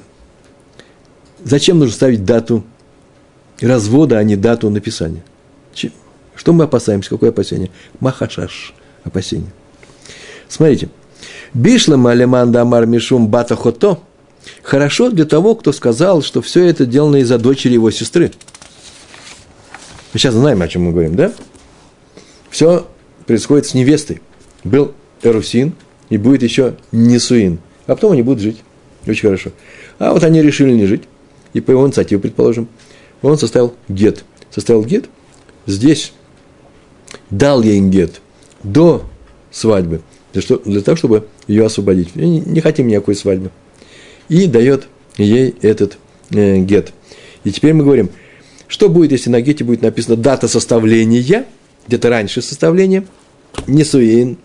зачем 1.45 1.79
нужно 1.79 1.95
ставить 1.95 2.25
дату 2.25 2.65
развода, 3.61 4.19
а 4.19 4.23
не 4.23 4.37
дату 4.37 4.71
написания. 4.71 5.23
Что 6.35 6.53
мы 6.53 6.65
опасаемся? 6.65 7.11
Какое 7.11 7.31
опасение? 7.31 7.71
Махашаш. 7.99 8.73
Опасение. 9.03 9.51
Смотрите. 10.49 10.89
Бишлам 11.55 12.07
алеманда 12.07 12.63
амар 12.63 12.87
мишум 12.87 13.29
бата 13.29 13.57
хото. 13.57 13.99
Хорошо 14.63 15.11
для 15.11 15.25
того, 15.25 15.55
кто 15.55 15.73
сказал, 15.73 16.23
что 16.23 16.43
все 16.43 16.65
это 16.65 16.85
сделано 16.85 17.17
из-за 17.17 17.39
дочери 17.39 17.75
его 17.75 17.91
сестры. 17.91 18.33
Мы 20.13 20.19
сейчас 20.19 20.35
знаем, 20.35 20.63
о 20.63 20.69
чем 20.69 20.85
мы 20.85 20.93
говорим, 20.93 21.17
да? 21.17 21.33
Все 22.51 22.87
происходит 23.27 23.67
с 23.67 23.75
невестой. 23.75 24.23
Был 24.65 24.95
Эрусин, 25.23 25.75
и 26.09 26.17
будет 26.17 26.43
еще 26.43 26.77
Несуин. 26.93 27.59
А 27.87 27.95
потом 27.95 28.13
они 28.13 28.23
будут 28.23 28.41
жить. 28.41 28.59
Очень 29.07 29.23
хорошо. 29.23 29.51
А 29.99 30.13
вот 30.13 30.25
они 30.25 30.43
решили 30.43 30.73
не 30.73 30.87
жить. 30.87 31.03
И 31.53 31.61
по 31.61 31.71
его 31.71 31.87
инициативе, 31.87 32.21
предположим, 32.21 32.69
он 33.23 33.39
составил 33.39 33.75
гет. 33.89 34.25
Составил 34.51 34.85
гет. 34.85 35.07
Здесь 35.67 36.13
дал 37.31 37.63
ей 37.63 37.81
гет 37.81 38.21
до 38.63 39.05
свадьбы, 39.51 40.03
для, 40.39 40.43
что, 40.43 40.59
для 40.59 40.81
того, 40.81 40.97
чтобы 40.97 41.27
ее 41.47 41.67
освободить. 41.67 42.15
Не, 42.15 42.41
не 42.41 42.61
хотим 42.61 42.87
никакой 42.87 43.15
свадьбы. 43.15 43.51
И 44.29 44.47
дает 44.47 44.87
ей 45.17 45.55
этот 45.63 45.99
э, 46.31 46.59
гет. 46.59 46.93
И 47.45 47.51
теперь 47.51 47.73
мы 47.73 47.85
говорим, 47.85 48.11
что 48.67 48.89
будет, 48.89 49.13
если 49.13 49.31
на 49.31 49.41
гете 49.41 49.65
будет 49.65 49.83
написано 49.83 50.17
дата 50.17 50.49
составления, 50.49 51.45
где-то 51.87 52.09
раньше 52.09 52.43
составления, 52.43 53.05
несуин, 53.67 54.39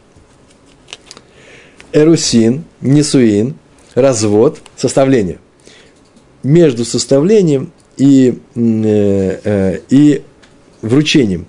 эрусин, 1.91 2.63
несуин, 2.81 3.55
развод, 3.93 4.59
составление. 4.75 5.39
Между 6.41 6.85
составлением 6.85 7.71
и, 7.97 8.39
э, 8.55 9.39
э, 9.43 9.79
и 9.89 10.23
вручением. 10.81 11.45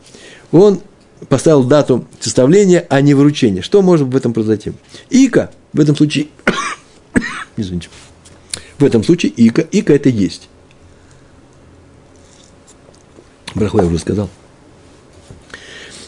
Он 0.53 0.81
поставил 1.29 1.65
дату 1.65 2.07
составления, 2.21 2.87
а 2.89 3.01
не 3.01 3.15
вручения. 3.15 3.63
Что 3.63 3.83
может 3.83 4.09
в 4.09 4.17
этом 4.17 4.33
произойти? 4.33 4.73
Ика 5.11 5.51
в 5.73 5.81
этом 5.81 5.97
случае, 5.97 6.29
извините, 7.57 7.89
в 8.79 8.85
этом 8.85 9.03
случае 9.05 9.33
ика, 9.37 9.63
ика 9.63 9.93
это 9.93 10.09
есть. 10.09 10.49
Браху 13.55 13.79
я 13.79 13.85
уже 13.85 13.99
сказал. 13.99 14.29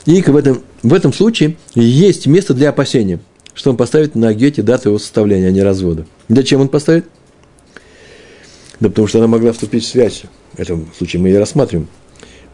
Ика 0.04 0.32
в 0.32 0.36
этом, 0.36 0.62
в 0.82 0.94
этом 0.94 1.12
случае 1.12 1.56
есть 1.74 2.26
место 2.26 2.54
для 2.54 2.70
опасения, 2.70 3.20
что 3.54 3.70
он 3.70 3.76
поставит 3.76 4.14
на 4.14 4.32
гете 4.34 4.62
дату 4.62 4.90
его 4.90 4.98
составления, 4.98 5.48
а 5.48 5.50
не 5.50 5.62
развода. 5.62 6.06
Зачем 6.28 6.60
он 6.60 6.68
поставит? 6.68 7.06
Да 8.78 8.88
потому 8.88 9.08
что 9.08 9.18
она 9.18 9.26
могла 9.26 9.52
вступить 9.52 9.84
в 9.84 9.88
связь. 9.88 10.24
В 10.52 10.60
этом 10.60 10.88
случае 10.96 11.22
мы 11.22 11.28
ее 11.28 11.38
рассматриваем. 11.38 11.88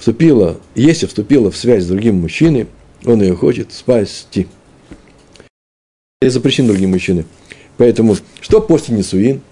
Вступила, 0.03 0.59
если 0.75 1.07
вступила 1.07 1.53
в 1.53 1.57
связь 1.57 1.85
с 1.85 1.87
другим 1.87 2.23
мужчиной, 2.23 2.67
он 3.05 3.23
ее 3.23 3.37
хочет 3.37 3.73
спасти. 3.73 4.49
И 6.21 6.27
запрещен 6.27 6.67
другие 6.67 6.89
мужчины. 6.89 7.25
Поэтому, 7.77 8.17
что 8.41 8.61
после 8.61 8.97
Несуин? 8.97 9.43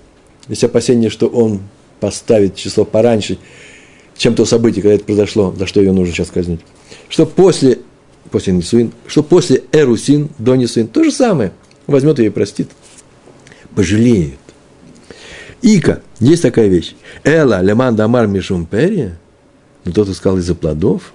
есть 0.48 0.64
опасение, 0.64 1.08
что 1.08 1.28
он 1.28 1.60
поставит 2.00 2.56
число 2.56 2.84
пораньше, 2.84 3.38
чем 4.16 4.34
то 4.34 4.44
событие, 4.44 4.82
когда 4.82 4.96
это 4.96 5.04
произошло, 5.04 5.54
за 5.56 5.68
что 5.68 5.78
ее 5.78 5.92
нужно 5.92 6.12
сейчас 6.12 6.32
казнить. 6.32 6.62
Что 7.08 7.26
после, 7.26 7.78
после 8.32 8.52
Нисуин, 8.52 8.90
что 9.06 9.22
после 9.22 9.62
Эрусин 9.70 10.30
до 10.38 10.56
Нисуин, 10.56 10.88
то 10.88 11.04
же 11.04 11.12
самое. 11.12 11.52
Возьмет 11.86 12.18
ее 12.18 12.26
и 12.26 12.30
простит. 12.30 12.70
Пожалеет. 13.76 14.40
Ика, 15.62 16.02
есть 16.18 16.42
такая 16.42 16.66
вещь. 16.66 16.96
Эла, 17.22 17.62
леман 17.62 17.94
дамар 17.94 18.26
мишумпери, 18.26 19.12
но 19.84 19.92
тот, 19.92 20.06
кто 20.06 20.14
сказал 20.14 20.38
из-за 20.38 20.54
плодов, 20.54 21.12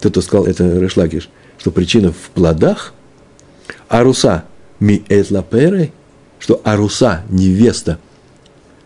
тот, 0.00 0.12
кто 0.12 0.20
сказал, 0.20 0.46
это 0.46 0.78
Решлакиш, 0.78 1.28
что 1.58 1.70
причина 1.70 2.12
в 2.12 2.30
плодах, 2.34 2.94
аруса 3.88 4.44
ми 4.80 5.04
этлаперы, 5.08 5.92
что 6.38 6.60
аруса, 6.64 7.24
невеста, 7.28 7.98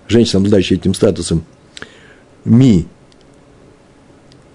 женщина, 0.09 0.39
обладающая 0.39 0.79
этим 0.79 0.95
статусом, 0.95 1.45
ми 2.45 2.87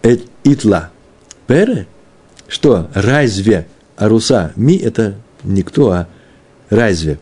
эт 0.02 0.24
итла 0.44 0.92
пере, 1.46 1.88
что 2.48 2.90
разве 2.94 3.68
аруса 3.96 4.52
ми 4.56 4.78
это 4.78 5.16
никто, 5.44 5.92
а 5.92 6.08
разве 6.70 7.20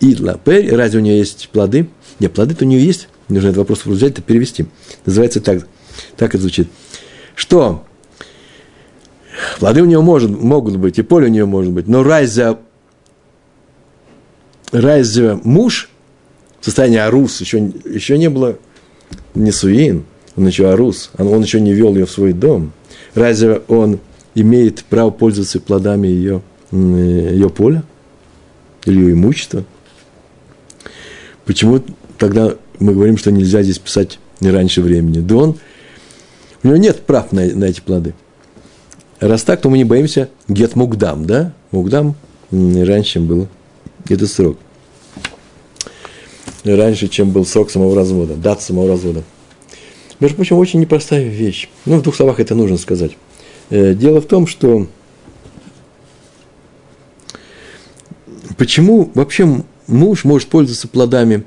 итла 0.00 0.34
пере, 0.34 0.76
разве 0.76 1.00
у 1.00 1.02
нее 1.02 1.18
есть 1.18 1.48
плоды? 1.50 1.88
Нет, 2.18 2.32
плоды-то 2.32 2.64
у 2.64 2.68
нее 2.68 2.84
есть, 2.84 3.08
нужно 3.28 3.48
этот 3.48 3.58
вопрос 3.58 3.84
взять 3.84 4.18
и 4.18 4.22
перевести. 4.22 4.66
Называется 5.06 5.40
так, 5.40 5.66
так 6.16 6.34
это 6.34 6.42
звучит. 6.42 6.68
Что 7.34 7.84
плоды 9.58 9.82
у 9.82 9.86
нее 9.86 10.00
может, 10.00 10.30
могут 10.30 10.76
быть, 10.76 10.98
и 10.98 11.02
поле 11.02 11.26
у 11.26 11.30
нее 11.30 11.46
может 11.46 11.72
быть, 11.72 11.86
но 11.88 12.02
разве, 12.02 12.58
разве 14.72 15.38
муж 15.42 15.90
в 16.60 16.64
состоянии 16.64 16.98
арус 16.98 17.40
еще, 17.40 17.58
еще 17.84 18.18
не 18.18 18.30
было 18.30 18.58
не 19.34 19.52
суин, 19.52 20.04
он 20.36 20.46
еще 20.46 20.70
арус, 20.70 21.10
он 21.18 21.42
еще 21.42 21.60
не 21.60 21.72
вел 21.72 21.94
ее 21.94 22.06
в 22.06 22.10
свой 22.10 22.32
дом. 22.32 22.72
Разве 23.14 23.62
он 23.68 24.00
имеет 24.34 24.84
право 24.84 25.10
пользоваться 25.10 25.60
плодами 25.60 26.08
ее, 26.08 26.42
ее 26.72 27.50
поля 27.50 27.84
или 28.84 29.00
ее 29.00 29.12
имущества? 29.12 29.64
Почему 31.44 31.82
тогда 32.18 32.56
мы 32.78 32.92
говорим, 32.92 33.16
что 33.16 33.30
нельзя 33.30 33.62
здесь 33.62 33.78
писать 33.78 34.18
не 34.40 34.50
раньше 34.50 34.82
времени? 34.82 35.20
Да 35.20 35.36
он, 35.36 35.58
у 36.62 36.68
него 36.68 36.76
нет 36.76 37.02
прав 37.02 37.32
на, 37.32 37.44
на 37.44 37.64
эти 37.64 37.80
плоды. 37.80 38.14
Раз 39.20 39.42
так, 39.42 39.60
то 39.60 39.70
мы 39.70 39.78
не 39.78 39.84
боимся 39.84 40.28
гет 40.48 40.76
мугдам, 40.76 41.24
да? 41.26 41.52
Мугдам 41.70 42.16
раньше, 42.50 43.12
чем 43.12 43.26
был 43.26 43.48
этот 44.08 44.30
срок. 44.30 44.58
Раньше, 46.64 47.08
чем 47.08 47.30
был 47.30 47.44
срок 47.44 47.70
самого 47.70 47.94
развода, 47.94 48.34
дата 48.34 48.62
самого 48.62 48.88
развода. 48.88 49.22
Между 50.20 50.36
прочим, 50.36 50.56
очень 50.56 50.80
непростая 50.80 51.24
вещь. 51.24 51.68
Ну, 51.84 51.98
в 51.98 52.02
двух 52.02 52.16
словах 52.16 52.40
это 52.40 52.54
нужно 52.54 52.78
сказать. 52.78 53.12
Э, 53.70 53.94
дело 53.94 54.20
в 54.20 54.26
том, 54.26 54.46
что 54.46 54.86
почему 58.56 59.10
вообще 59.14 59.62
муж 59.86 60.24
может 60.24 60.48
пользоваться 60.48 60.88
плодами 60.88 61.44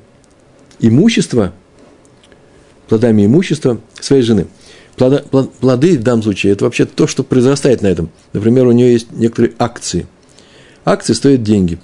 имущества, 0.79 1.53
плодами 2.87 3.25
имущества 3.25 3.79
своей 3.99 4.21
жены. 4.21 4.47
Плода, 4.95 5.19
плоды 5.19 5.97
в 5.97 6.03
данном 6.03 6.23
случае– 6.23 6.53
это 6.53 6.65
вообще 6.65 6.85
то, 6.85 7.05
что 7.05 7.23
произрастает 7.23 7.81
на 7.81 7.87
этом. 7.87 8.09
Например, 8.33 8.65
у 8.67 8.71
нее 8.71 8.93
есть 8.93 9.11
некоторые 9.11 9.53
акции. 9.59 10.07
Акции 10.85 11.13
стоят 11.13 11.43
деньги. 11.43 11.79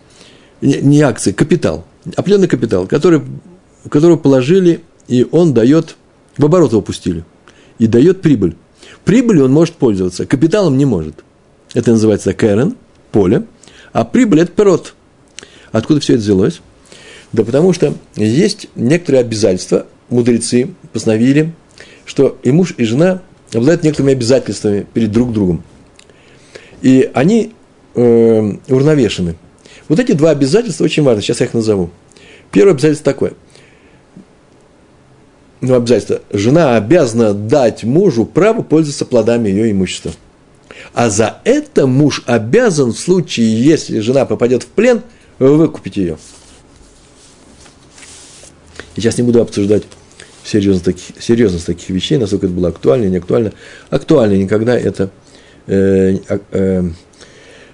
Не, 0.61 0.81
не 0.81 1.01
акции, 1.01 1.31
капитал. 1.31 1.85
Определенный 2.15 2.47
капитал, 2.47 2.87
который, 2.87 3.21
которого 3.89 4.17
положили, 4.17 4.81
и 5.07 5.27
он 5.31 5.53
дает, 5.53 5.95
в 6.37 6.45
оборот 6.45 6.71
его 6.71 6.81
пустили, 6.81 7.23
и 7.77 7.85
дает 7.85 8.21
прибыль. 8.21 8.55
Прибылью 9.05 9.45
он 9.45 9.51
может 9.51 9.75
пользоваться, 9.75 10.25
капиталом 10.25 10.77
не 10.77 10.85
может. 10.85 11.23
Это 11.73 11.91
называется 11.91 12.33
кэрен, 12.33 12.75
поле, 13.11 13.45
а 13.91 14.05
прибыль– 14.05 14.39
это 14.41 14.51
пирот– 14.51 14.95
Откуда 15.73 15.99
все 15.99 16.13
это 16.13 16.21
взялось? 16.21 16.61
Да 17.33 17.43
потому 17.43 17.73
что 17.73 17.95
есть 18.15 18.67
некоторые 18.75 19.21
обязательства, 19.21 19.87
мудрецы 20.09 20.69
постановили, 20.93 21.53
что 22.05 22.37
и 22.43 22.51
муж, 22.51 22.75
и 22.77 22.83
жена 22.83 23.21
обладают 23.51 23.83
некоторыми 23.83 24.13
обязательствами 24.13 24.85
перед 24.93 25.11
друг 25.11 25.33
другом. 25.33 25.63
И 26.81 27.09
они 27.13 27.53
э, 27.95 28.53
уравновешены. 28.69 29.35
Вот 29.89 29.99
эти 29.99 30.11
два 30.13 30.29
обязательства 30.29 30.83
очень 30.85 31.03
важны, 31.03 31.21
сейчас 31.21 31.39
я 31.39 31.47
их 31.47 31.53
назову. 31.53 31.89
Первое 32.51 32.73
обязательство 32.73 33.11
такое. 33.11 33.33
Ну, 35.61 35.75
обязательство. 35.75 36.21
Жена 36.31 36.75
обязана 36.75 37.33
дать 37.33 37.83
мужу 37.83 38.25
право 38.25 38.61
пользоваться 38.61 39.05
плодами 39.05 39.49
ее 39.49 39.71
имущества. 39.71 40.11
А 40.93 41.09
за 41.09 41.39
это 41.45 41.87
муж 41.87 42.23
обязан 42.25 42.91
в 42.91 42.99
случае, 42.99 43.63
если 43.63 43.99
жена 43.99 44.25
попадет 44.25 44.63
в 44.63 44.67
плен– 44.67 45.01
выкупить 45.39 45.97
ее. 45.97 46.17
И 48.95 49.01
сейчас 49.01 49.17
не 49.17 49.23
буду 49.23 49.41
обсуждать 49.41 49.83
серьезность 50.43 50.85
таких, 50.85 51.21
серьезность 51.21 51.65
таких 51.65 51.89
вещей, 51.89 52.17
насколько 52.17 52.47
это 52.47 52.55
было 52.55 52.69
актуально, 52.69 53.05
не 53.05 53.17
актуально. 53.17 53.53
Актуально 53.89 54.35
никогда 54.35 54.77
это 54.77 55.09
э, 55.67 56.17
э, 56.27 56.89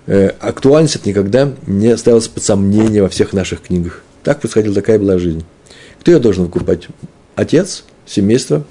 э, 0.08 0.28
актуальность 0.40 0.96
это 0.96 1.10
никогда 1.10 1.54
не 1.68 1.96
ставилась 1.98 2.28
под 2.28 2.44
сомнение 2.44 3.02
во 3.02 3.10
всех 3.10 3.34
наших 3.34 3.64
книгах. 3.64 4.04
Так 4.24 4.42
происходила, 4.42 4.76
такая 4.76 5.00
была 5.00 5.18
жизнь. 5.18 5.44
Кто 6.00 6.12
ее 6.12 6.20
должен 6.20 6.46
выкупать? 6.46 6.88
Отец, 7.36 7.84
семейство, 8.06 8.66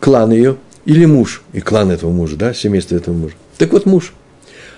клан 0.00 0.32
ее 0.32 0.56
или 0.84 1.06
муж, 1.06 1.42
и 1.52 1.60
клан 1.60 1.90
этого 1.90 2.10
мужа, 2.10 2.36
да, 2.36 2.52
семейство 2.52 2.96
этого 2.96 3.14
мужа. 3.14 3.34
Так 3.58 3.72
вот, 3.72 3.86
муж– 3.86 4.12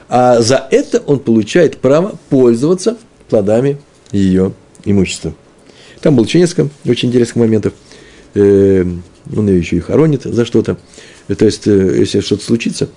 а 0.08 0.40
за 0.40 0.66
это 0.70 1.02
он 1.06 1.18
получает 1.18 1.78
право 1.78 2.16
пользоваться 2.30 2.96
плодами 3.28 3.78
ее 4.12 4.52
имущества. 4.84 5.34
Там 6.00 6.16
было 6.16 6.24
еще 6.24 6.38
несколько 6.38 6.68
очень 6.86 7.08
интересных 7.08 7.36
моментов. 7.36 7.72
Э, 8.34 8.84
он 9.34 9.48
ее 9.48 9.58
еще 9.58 9.76
и 9.76 9.80
хоронит 9.80 10.22
за 10.22 10.44
что-то. 10.44 10.76
Э, 11.28 11.34
то 11.34 11.44
есть, 11.44 11.66
э, 11.66 11.96
если 11.98 12.20
что-то 12.20 12.44
случится, 12.44 12.88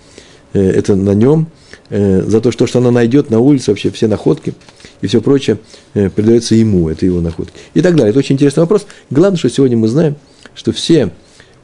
это 0.54 0.96
на 0.96 1.14
нем. 1.14 1.48
За 1.92 2.42
то, 2.42 2.52
что, 2.52 2.68
она 2.80 2.92
найдет 2.92 3.32
на 3.32 3.40
улице, 3.40 3.72
вообще 3.72 3.90
все 3.90 4.08
находки 4.08 4.54
и 5.02 5.08
все 5.08 5.22
прочее 5.22 5.58
передается 5.94 6.54
ему, 6.54 6.88
это 6.90 7.06
его 7.06 7.20
находки. 7.20 7.54
И 7.74 7.82
так 7.82 7.96
далее. 7.96 8.12
Это 8.12 8.20
очень 8.20 8.36
интересный 8.36 8.62
вопрос. 8.62 8.86
Главное, 9.10 9.38
что 9.38 9.50
сегодня 9.50 9.78
мы 9.78 9.88
знаем, 9.88 10.16
что 10.54 10.72
все 10.72 11.12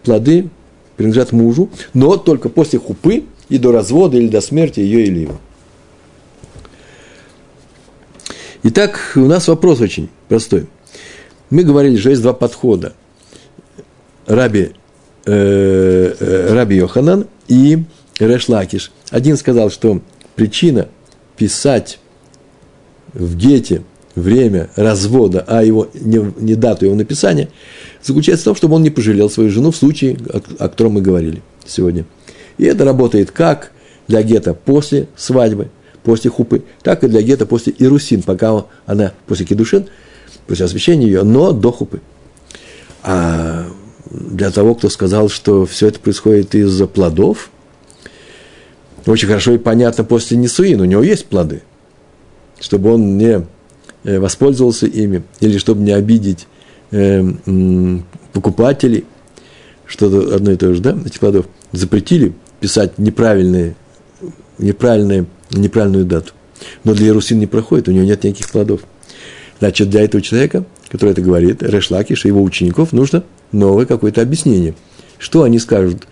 плоды 0.04 0.50
принадлежат 0.98 1.32
мужу, 1.32 1.69
но 1.93 2.17
только 2.17 2.50
после 2.50 2.80
хупы 2.80 3.24
и 3.50 3.58
до 3.58 3.71
развода 3.71 4.17
или 4.17 4.28
до 4.28 4.41
смерти 4.41 4.80
ее 4.80 5.06
или 5.06 5.19
его. 5.19 5.39
Итак, 8.63 9.13
у 9.15 9.21
нас 9.21 9.48
вопрос 9.48 9.80
очень 9.82 10.10
простой. 10.28 10.67
Мы 11.49 11.63
говорили, 11.63 11.97
что 11.97 12.10
есть 12.10 12.21
два 12.21 12.34
подхода. 12.34 12.93
Раби, 14.25 14.71
э, 15.25 16.15
э, 16.19 16.53
Раби 16.53 16.77
Йоханан 16.77 17.27
и 17.47 17.84
Решлакиш. 18.19 18.91
Один 19.12 19.38
сказал, 19.38 19.69
что 19.69 20.01
причина 20.36 20.88
писать 21.38 21.99
в 23.13 23.36
гете 23.36 23.84
время 24.15 24.69
развода, 24.75 25.43
а 25.47 25.63
его, 25.63 25.89
не, 25.93 26.19
не 26.39 26.55
дату 26.55 26.86
его 26.86 26.95
написания, 26.95 27.49
заключается 28.01 28.43
в 28.43 28.45
том, 28.45 28.55
чтобы 28.55 28.75
он 28.75 28.84
не 28.84 28.89
пожалел 28.89 29.29
свою 29.29 29.49
жену 29.49 29.71
в 29.71 29.75
случае, 29.75 30.17
о, 30.29 30.38
о 30.38 30.69
котором 30.69 30.93
мы 30.93 31.01
говорили 31.01 31.43
сегодня. 31.65 32.05
И 32.58 32.63
это 32.63 32.86
работает 32.86 33.31
как 33.31 33.71
для 34.08 34.23
гета 34.23 34.53
после 34.53 35.08
свадьбы, 35.15 35.69
после 36.03 36.31
хупы, 36.31 36.63
так 36.81 37.03
и 37.03 37.08
для 37.08 37.21
гета 37.21 37.45
после 37.45 37.73
ирусин, 37.77 38.21
пока 38.21 38.65
она 38.86 39.13
после 39.27 39.45
кедушин, 39.45 39.88
после 40.47 40.65
освящения 40.65 41.08
ее, 41.08 41.23
но 41.23 41.51
до 41.51 41.71
хупы. 41.71 42.01
А 43.03 43.67
для 44.10 44.51
того, 44.51 44.75
кто 44.75 44.89
сказал, 44.89 45.29
что 45.29 45.65
все 45.65 45.88
это 45.88 45.99
происходит 45.99 46.55
из-за 46.55 46.88
плодов, 46.88 47.49
очень 49.05 49.27
хорошо 49.27 49.53
и 49.53 49.58
понятно 49.58 50.03
после 50.03 50.38
Несуин, 50.38 50.81
у 50.81 50.86
него 50.86 51.03
есть 51.03 51.25
плоды, 51.25 51.62
чтобы 52.60 52.93
он 52.93 53.17
не 53.17 53.45
э, 54.03 54.19
воспользовался 54.19 54.88
ими, 54.88 55.23
или 55.39 55.58
чтобы 55.58 55.81
не 55.81 55.91
обидеть 55.91 56.47
э, 56.91 57.23
покупателей, 58.34 59.05
что-то 59.86 60.36
одно 60.36 60.51
и 60.51 60.55
то 60.55 60.73
же, 60.73 60.81
да, 60.81 60.97
этих 61.05 61.19
плодов, 61.19 61.45
запретили 61.71 62.34
писать 62.60 62.97
неправильные, 62.97 63.75
неправильные, 64.58 65.25
неправильную 65.51 66.05
дату. 66.05 66.34
Но 66.84 66.93
для 66.93 67.08
Иерусин 67.08 67.39
не 67.39 67.47
проходит, 67.47 67.88
у 67.88 67.91
него 67.91 68.05
нет 68.05 68.23
никаких 68.23 68.49
плодов. 68.49 68.81
Значит, 69.59 69.89
для 69.89 70.03
этого 70.03 70.21
человека, 70.21 70.65
который 70.89 71.11
это 71.11 71.21
говорит, 71.21 71.63
Решлакиша, 71.63 72.27
его 72.27 72.43
учеников, 72.43 72.93
нужно 72.93 73.23
новое 73.51 73.85
какое-то 73.85 74.21
объяснение. 74.21 74.75
Что 75.17 75.43
они 75.43 75.59
скажут 75.59 76.07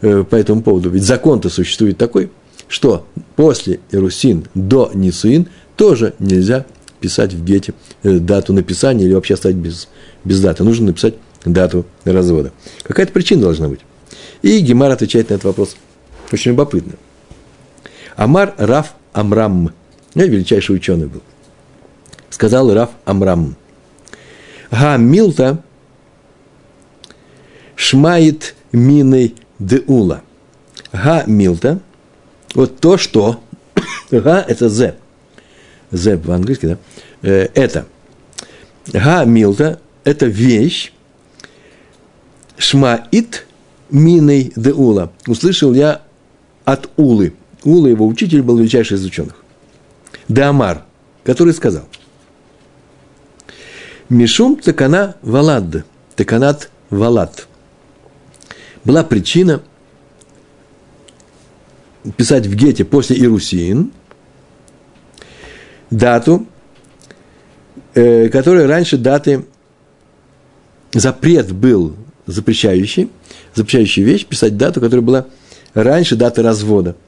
э, 0.00 0.24
по 0.24 0.36
этому 0.36 0.62
поводу? 0.62 0.90
Ведь 0.90 1.04
закон-то 1.04 1.50
существует 1.50 1.98
такой, 1.98 2.30
что 2.68 3.06
после 3.36 3.80
Иерусин 3.92 4.46
до 4.54 4.90
Нисуин 4.94 5.48
тоже 5.76 6.14
нельзя 6.18 6.66
писать 7.00 7.34
в 7.34 7.44
гете 7.44 7.74
э, 8.02 8.18
дату 8.18 8.52
написания 8.52 9.04
или 9.04 9.12
вообще 9.12 9.34
оставить 9.34 9.56
без, 9.56 9.88
без 10.24 10.40
даты. 10.40 10.64
Нужно 10.64 10.86
написать 10.86 11.14
дату 11.44 11.84
развода. 12.04 12.52
Какая-то 12.82 13.12
причина 13.12 13.42
должна 13.42 13.68
быть. 13.68 13.80
И 14.42 14.58
Гемар 14.60 14.90
отвечает 14.90 15.30
на 15.30 15.34
этот 15.34 15.44
вопрос. 15.44 15.76
Очень 16.32 16.52
любопытно. 16.52 16.94
Амар 18.16 18.54
Раф 18.56 18.94
Амрам. 19.12 19.72
Я 20.14 20.26
величайший 20.26 20.76
ученый 20.76 21.06
был. 21.06 21.22
Сказал 22.30 22.72
Раф 22.72 22.90
Амрам. 23.04 23.56
Га 24.70 24.96
Милта 24.96 25.62
шмает 27.74 28.54
миной 28.72 29.34
деула. 29.58 30.22
Га 30.92 31.24
Милта. 31.26 31.80
Вот 32.54 32.78
то, 32.80 32.96
что. 32.96 33.40
Га– 34.10 34.44
это 34.48 34.68
зе. 34.68 34.96
Зе 35.90 36.18
по-английски, 36.18 36.66
да? 36.66 36.78
Э, 37.22 37.48
это. 37.54 37.86
Га 38.92 39.24
Милта– 39.24 39.80
это 40.04 40.26
вещь. 40.26 40.92
Шмаит 42.58 43.46
миной 43.90 44.52
деула. 44.56 45.12
Услышал 45.26 45.74
я 45.74 46.02
от 46.64 46.90
Улы. 46.96 47.34
Ула, 47.64 47.88
его 47.88 48.06
учитель, 48.06 48.42
был 48.42 48.58
величайший 48.58 48.96
из 48.96 49.04
ученых. 49.04 49.34
Деамар, 50.28 50.84
который 51.24 51.52
сказал, 51.52 51.84
Мишум 54.08 54.56
такана 54.56 55.16
валад, 55.22 55.84
таканат 56.14 56.70
валад. 56.90 57.48
Была 58.84 59.02
причина 59.02 59.62
писать 62.16 62.46
в 62.46 62.54
Гете 62.54 62.84
после 62.84 63.18
Ирусин 63.18 63.92
дату, 65.90 66.46
э, 67.94 68.28
которая 68.28 68.66
раньше 68.68 68.96
даты 68.96 69.44
запрет 70.92 71.52
был 71.52 71.96
запрещающий, 72.26 73.10
запрещающий 73.54 74.02
вещь, 74.02 74.24
писать 74.24 74.56
дату, 74.56 74.80
которая 74.80 75.04
была 75.04 75.26
раньше 75.74 76.16
даты 76.16 76.42
развода– 76.42 76.96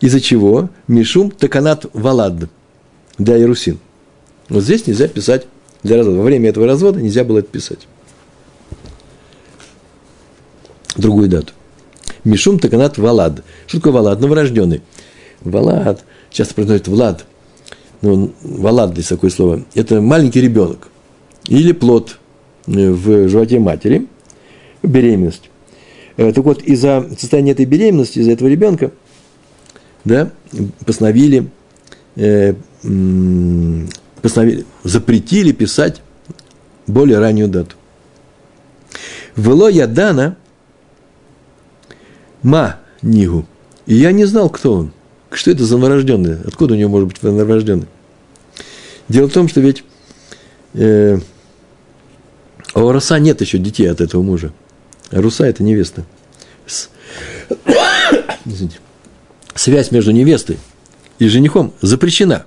из-за 0.00 0.20
чего 0.20 0.70
Мишум 0.86 1.30
Таканат 1.30 1.86
Валад 1.92 2.48
для 3.18 3.40
Ирусин. 3.40 3.78
Вот 4.48 4.62
здесь 4.62 4.86
нельзя 4.86 5.08
писать 5.08 5.46
для 5.82 5.96
развода. 5.96 6.18
Во 6.18 6.24
время 6.24 6.50
этого 6.50 6.66
развода 6.66 7.00
нельзя 7.00 7.24
было 7.24 7.38
это 7.38 7.48
писать. 7.48 7.86
Другую 10.96 11.28
дату. 11.28 11.52
Мишум 12.24 12.58
Таканат 12.58 12.98
Валад. 12.98 13.44
Что 13.66 13.78
такое 13.78 13.92
Валад? 13.92 14.20
Новорожденный. 14.20 14.82
Валад, 15.40 16.04
часто 16.30 16.54
произносят 16.54 16.88
Влад. 16.88 17.24
Ну, 18.02 18.32
Валад 18.42 18.92
здесь 18.92 19.06
такое 19.06 19.30
слово. 19.30 19.64
Это 19.74 20.00
маленький 20.00 20.40
ребенок. 20.40 20.88
Или 21.46 21.72
плод 21.72 22.18
э, 22.66 22.90
в 22.90 23.28
животе 23.28 23.58
матери. 23.58 24.06
Беременность. 24.82 25.50
Э, 26.16 26.32
так 26.32 26.44
вот, 26.44 26.62
из-за 26.62 27.08
состояния 27.18 27.52
этой 27.52 27.64
беременности, 27.64 28.18
из-за 28.18 28.32
этого 28.32 28.48
ребенка– 28.48 28.90
да, 30.04 30.30
постановили, 30.84 31.48
э, 32.16 32.54
постановили, 34.28 34.66
запретили 34.84 35.52
писать 35.52 36.02
более 36.86 37.18
раннюю 37.18 37.48
дату. 37.48 37.76
Вело 39.36 39.70
Ядана 39.70 40.36
Ма 42.42 42.78
Нигу. 43.00 43.46
И 43.86 43.94
я 43.94 44.12
не 44.12 44.26
знал, 44.26 44.50
кто 44.50 44.74
он. 44.74 44.92
Что 45.30 45.50
это 45.50 45.64
за 45.64 45.78
новорожденный? 45.78 46.42
Откуда 46.46 46.74
у 46.74 46.76
него 46.76 46.90
может 46.90 47.08
быть 47.08 47.22
новорожденный? 47.22 47.86
Дело 49.08 49.28
в 49.28 49.32
том, 49.32 49.48
что 49.48 49.60
ведь 49.60 49.82
э, 50.74 51.18
а 52.74 52.80
у 52.80 52.92
Руса 52.92 53.18
нет 53.18 53.40
еще 53.40 53.56
детей 53.56 53.90
от 53.90 54.02
этого 54.02 54.22
мужа. 54.22 54.52
А 55.10 55.22
Руса– 55.22 55.44
это 55.46 55.62
невеста. 55.62 56.04
С... 56.66 56.90
Связь 59.54 59.90
между 59.90 60.10
невестой 60.10 60.58
и 61.18 61.28
женихом 61.28 61.72
запрещена. 61.80 62.44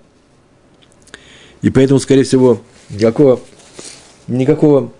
И 1.61 1.69
поэтому, 1.69 1.99
скорее 1.99 2.23
всего, 2.23 2.61
никакого, 2.89 3.39
никакого 4.27 4.91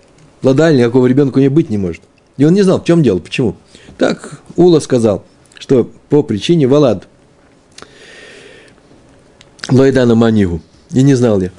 ладали, 0.43 0.77
никакого 0.77 1.07
ребенка 1.07 1.39
него 1.39 1.53
быть 1.53 1.69
не 1.69 1.77
может. 1.77 2.01
И 2.37 2.45
он 2.45 2.53
не 2.53 2.61
знал, 2.61 2.81
в 2.81 2.85
чем 2.85 3.03
дело, 3.03 3.19
почему. 3.19 3.55
Так 3.97 4.41
Ула 4.55 4.79
сказал, 4.79 5.25
что 5.57 5.89
по 6.09 6.23
причине 6.23 6.67
Валад 6.67 7.07
Лойдана 9.69 10.15
Манигу. 10.15 10.61
И 10.91 11.03
не 11.03 11.15
знал 11.15 11.39
я. 11.41 11.51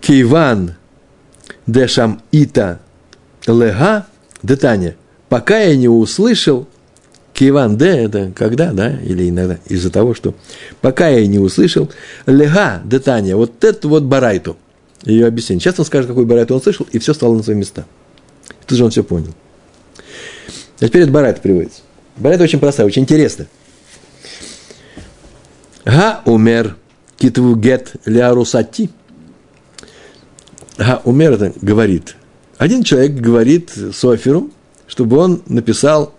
Кейван 0.00 0.74
дешам 1.66 2.20
ита 2.32 2.80
лега 3.46 4.06
детание. 4.42 4.96
Пока 5.28 5.58
я 5.58 5.76
не 5.76 5.88
услышал 5.88 6.66
Киван 7.34 7.76
Д– 7.76 7.86
это 7.88 8.32
когда, 8.34 8.72
да, 8.72 8.96
или 9.00 9.28
иногда, 9.28 9.58
из-за 9.66 9.90
того, 9.90 10.14
что 10.14 10.34
пока 10.80 11.08
я 11.08 11.26
не 11.26 11.40
услышал, 11.40 11.90
лега 12.26 12.80
детания, 12.84 13.34
вот 13.34 13.64
это 13.64 13.88
вот 13.88 14.04
барайту, 14.04 14.56
ее 15.04 15.26
объяснение. 15.26 15.60
Сейчас 15.60 15.78
он 15.80 15.84
скажет, 15.84 16.08
какой 16.08 16.24
барайту 16.24 16.54
он 16.54 16.62
слышал, 16.62 16.86
и 16.92 16.98
все 17.00 17.12
стало 17.12 17.34
на 17.34 17.42
свои 17.42 17.56
места. 17.56 17.86
И 18.48 18.66
тут 18.66 18.78
же 18.78 18.84
он 18.84 18.90
все 18.92 19.02
понял. 19.02 19.34
А 20.80 20.86
теперь 20.86 21.02
это 21.02 21.10
барайт 21.10 21.42
приводится. 21.42 21.82
Барайт 22.16 22.40
очень 22.40 22.60
простая, 22.60 22.86
очень 22.86 23.02
интересная. 23.02 23.48
Га 25.84 26.22
умер 26.24 26.76
китву 27.18 27.56
гет 27.56 27.94
ляарусати. 28.06 28.90
Га 30.78 31.02
умер 31.04 31.32
это 31.32 31.52
говорит. 31.60 32.14
Один 32.58 32.84
человек 32.84 33.12
говорит 33.12 33.72
Соферу, 33.92 34.50
чтобы 34.86 35.16
он 35.18 35.42
написал 35.46 36.14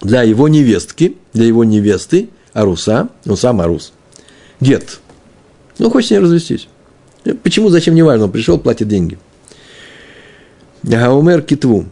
для 0.00 0.22
его 0.22 0.48
невестки, 0.48 1.16
для 1.32 1.46
его 1.46 1.64
невесты, 1.64 2.30
Аруса, 2.52 3.08
он 3.26 3.36
сам 3.36 3.60
Арус, 3.60 3.92
гет. 4.60 5.00
Ну, 5.78 5.90
хочет 5.90 6.08
с 6.08 6.10
ней 6.12 6.18
развестись. 6.18 6.68
Почему, 7.42 7.68
зачем, 7.68 7.94
не 7.94 8.02
важно, 8.02 8.26
он 8.26 8.32
пришел, 8.32 8.58
платит 8.58 8.88
деньги. 8.88 9.18
Гаумер 10.82 11.42
китву. 11.42 11.86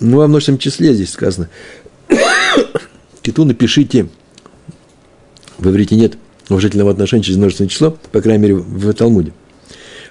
Ну, 0.00 0.18
во 0.18 0.26
множественном 0.26 0.58
числе 0.58 0.92
здесь 0.92 1.10
сказано. 1.10 1.48
Киту 3.22 3.44
напишите. 3.44 4.08
В 5.56 5.68
иврите 5.68 5.94
нет 5.94 6.18
уважительного 6.48 6.90
отношения 6.90 7.22
через 7.22 7.38
множественное 7.38 7.68
число, 7.68 7.96
по 8.10 8.20
крайней 8.20 8.42
мере, 8.42 8.54
в 8.56 8.92
Талмуде. 8.92 9.32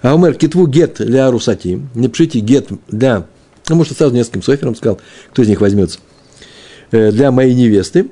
Аумер 0.01 0.35
китву 0.35 0.65
гет 0.67 0.95
для 0.99 1.27
Арусати. 1.27 1.81
Напишите 1.93 2.39
гет 2.39 2.69
для... 2.87 3.27
Ну, 3.69 3.75
может, 3.75 3.97
сразу 3.97 4.15
нескольким 4.15 4.41
софером 4.41 4.75
сказал, 4.75 4.99
кто 5.31 5.43
из 5.43 5.49
них 5.49 5.61
возьмется– 5.61 5.99
для 6.93 7.31
моей 7.31 7.55
невесты, 7.55 8.07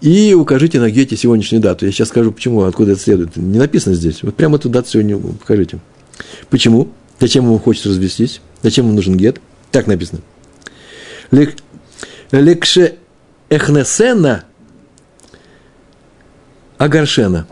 и 0.00 0.34
укажите 0.34 0.78
на 0.78 0.90
гете 0.90 1.16
сегодняшнюю 1.16 1.60
дату. 1.62 1.86
Я 1.86 1.92
сейчас 1.92 2.08
скажу, 2.08 2.32
почему, 2.32 2.62
откуда 2.62 2.92
это 2.92 3.00
следует. 3.00 3.36
Не 3.36 3.58
написано 3.58 3.94
здесь. 3.94 4.22
Вот 4.22 4.34
прямо 4.34 4.56
эту 4.56 4.68
дату 4.68 4.88
сегодня 4.88 5.18
покажите. 5.18 5.78
Почему? 6.48 6.88
Зачем 7.18 7.44
ему 7.44 7.58
хочется 7.58 7.88
развестись? 7.88 8.40
Зачем 8.62 8.86
ему 8.86 8.94
нужен 8.94 9.16
гет? 9.16 9.40
Так 9.70 9.86
написано. 9.86 10.20
Лекше 12.30 12.96
эхнесена 13.48 14.44
агаршена. 16.78 17.46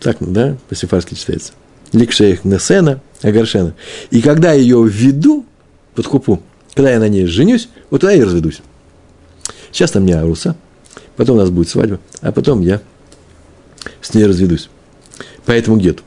Так, 0.00 0.16
да, 0.20 0.56
по-сефарски 0.68 1.14
читается. 1.14 1.52
Лекше 1.92 2.30
эхнесена 2.30 3.00
агаршена. 3.22 3.74
И 4.10 4.20
когда 4.20 4.52
ее 4.52 4.86
введу 4.86 5.46
под 5.94 6.06
купу, 6.08 6.42
когда 6.74 6.90
я 6.90 6.98
на 6.98 7.08
ней 7.08 7.26
женюсь, 7.26 7.68
вот 7.90 8.02
тогда 8.02 8.12
я 8.12 8.20
и 8.20 8.24
разведусь. 8.24 8.60
Сейчас 9.72 9.90
там 9.90 10.04
не 10.04 10.12
Аруса, 10.12 10.54
потом 11.16 11.36
у 11.36 11.40
нас 11.40 11.50
будет 11.50 11.68
свадьба, 11.68 11.98
а 12.20 12.30
потом 12.30 12.60
я 12.60 12.80
с 14.00 14.12
ней 14.14 14.26
разведусь. 14.26 14.68
Поэтому 15.46 15.78
гет. 15.78 16.02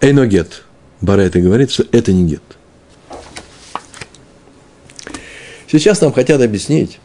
Эйно 0.00 0.26
гет. 0.26 0.64
Барайта 1.00 1.40
говорит, 1.40 1.70
что 1.70 1.84
это 1.92 2.12
не 2.12 2.26
гет. 2.26 2.42
Сейчас 5.70 6.00
нам 6.00 6.12
хотят 6.12 6.40
объяснить, 6.40 6.98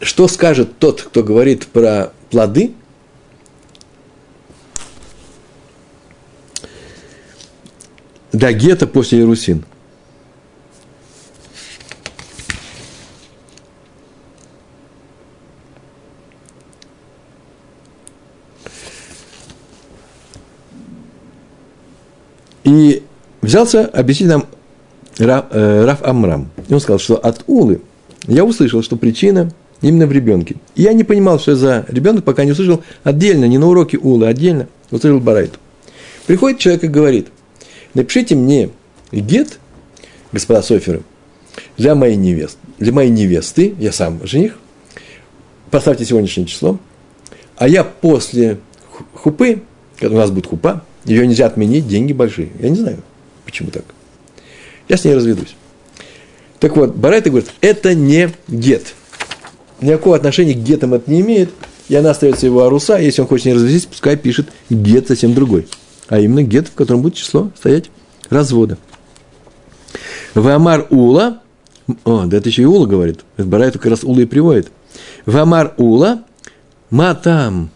что 0.00 0.26
скажет 0.26 0.78
тот, 0.78 1.00
кто 1.00 1.22
говорит 1.22 1.68
про 1.68 2.12
плоды, 2.30 2.74
до 8.32 8.52
гета 8.52 8.86
после 8.88 9.20
Иерусин. 9.20 9.64
И 22.64 23.02
взялся 23.40 23.86
объяснить 23.86 24.28
нам 24.28 24.46
Раф, 25.18 25.46
э, 25.50 25.84
Раф 25.84 26.02
Амрам. 26.02 26.50
И 26.68 26.72
он 26.74 26.80
сказал, 26.80 26.98
что 26.98 27.16
от 27.16 27.42
Улы 27.46 27.80
я 28.26 28.44
услышал, 28.44 28.82
что 28.82 28.96
причина 28.96 29.52
именно 29.80 30.06
в 30.06 30.12
ребенке. 30.12 30.56
И 30.74 30.82
я 30.82 30.92
не 30.92 31.04
понимал, 31.04 31.38
что 31.38 31.56
за 31.56 31.84
ребенок, 31.88 32.24
пока 32.24 32.44
не 32.44 32.52
услышал 32.52 32.82
отдельно, 33.02 33.46
не 33.46 33.58
на 33.58 33.68
уроке 33.68 33.98
Улы, 33.98 34.26
отдельно 34.26 34.68
услышал 34.90 35.20
Барайту. 35.20 35.58
Приходит 36.26 36.60
человек 36.60 36.84
и 36.84 36.88
говорит, 36.88 37.28
напишите 37.94 38.36
мне 38.36 38.70
гет, 39.10 39.58
господа 40.30 40.62
Соферы, 40.62 41.02
для 41.76 41.94
моей 41.94 42.16
невесты, 42.16 42.58
для 42.78 42.92
моей 42.92 43.10
невесты, 43.10 43.74
я 43.78 43.92
сам 43.92 44.24
жених, 44.24 44.56
поставьте 45.70 46.04
сегодняшнее 46.04 46.46
число, 46.46 46.78
а 47.56 47.68
я 47.68 47.82
после 47.84 48.58
хупы, 49.14 49.62
когда 49.98 50.16
у 50.16 50.18
нас 50.18 50.30
будет 50.30 50.46
хупа, 50.46 50.84
ее 51.04 51.26
нельзя 51.26 51.46
отменить, 51.46 51.88
деньги 51.88 52.12
большие. 52.12 52.50
Я 52.60 52.68
не 52.68 52.76
знаю, 52.76 52.98
почему 53.44 53.70
так. 53.70 53.84
Я 54.88 54.96
с 54.96 55.04
ней 55.04 55.14
разведусь. 55.14 55.54
Так 56.60 56.76
вот, 56.76 56.94
Барайта 56.94 57.30
говорит, 57.30 57.50
это 57.60 57.94
не 57.94 58.30
гет. 58.48 58.94
Никакого 59.80 60.14
отношения 60.14 60.54
к 60.54 60.58
гетам 60.58 60.94
это 60.94 61.10
не 61.10 61.20
имеет. 61.20 61.50
И 61.88 61.94
она 61.96 62.10
остается 62.10 62.46
его 62.46 62.64
аруса. 62.64 62.98
Если 62.98 63.20
он 63.20 63.26
хочет 63.26 63.46
не 63.46 63.54
развестись, 63.54 63.86
пускай 63.86 64.16
пишет 64.16 64.48
гет 64.70 65.08
совсем 65.08 65.34
другой. 65.34 65.66
А 66.08 66.20
именно 66.20 66.42
гет, 66.42 66.68
в 66.68 66.74
котором 66.74 67.02
будет 67.02 67.16
число 67.16 67.50
стоять 67.56 67.90
развода. 68.30 68.78
Вамар 70.34 70.86
Ула, 70.90 71.40
о, 72.04 72.24
да 72.26 72.36
это 72.36 72.48
еще 72.48 72.62
и 72.62 72.66
Ула 72.66 72.86
говорит, 72.86 73.20
Барайта 73.36 73.78
как 73.78 73.90
раз 73.90 74.04
Ула 74.04 74.20
и 74.20 74.24
приводит. 74.24 74.70
Вамар 75.26 75.74
Ула, 75.76 76.22
матам, 76.90 77.70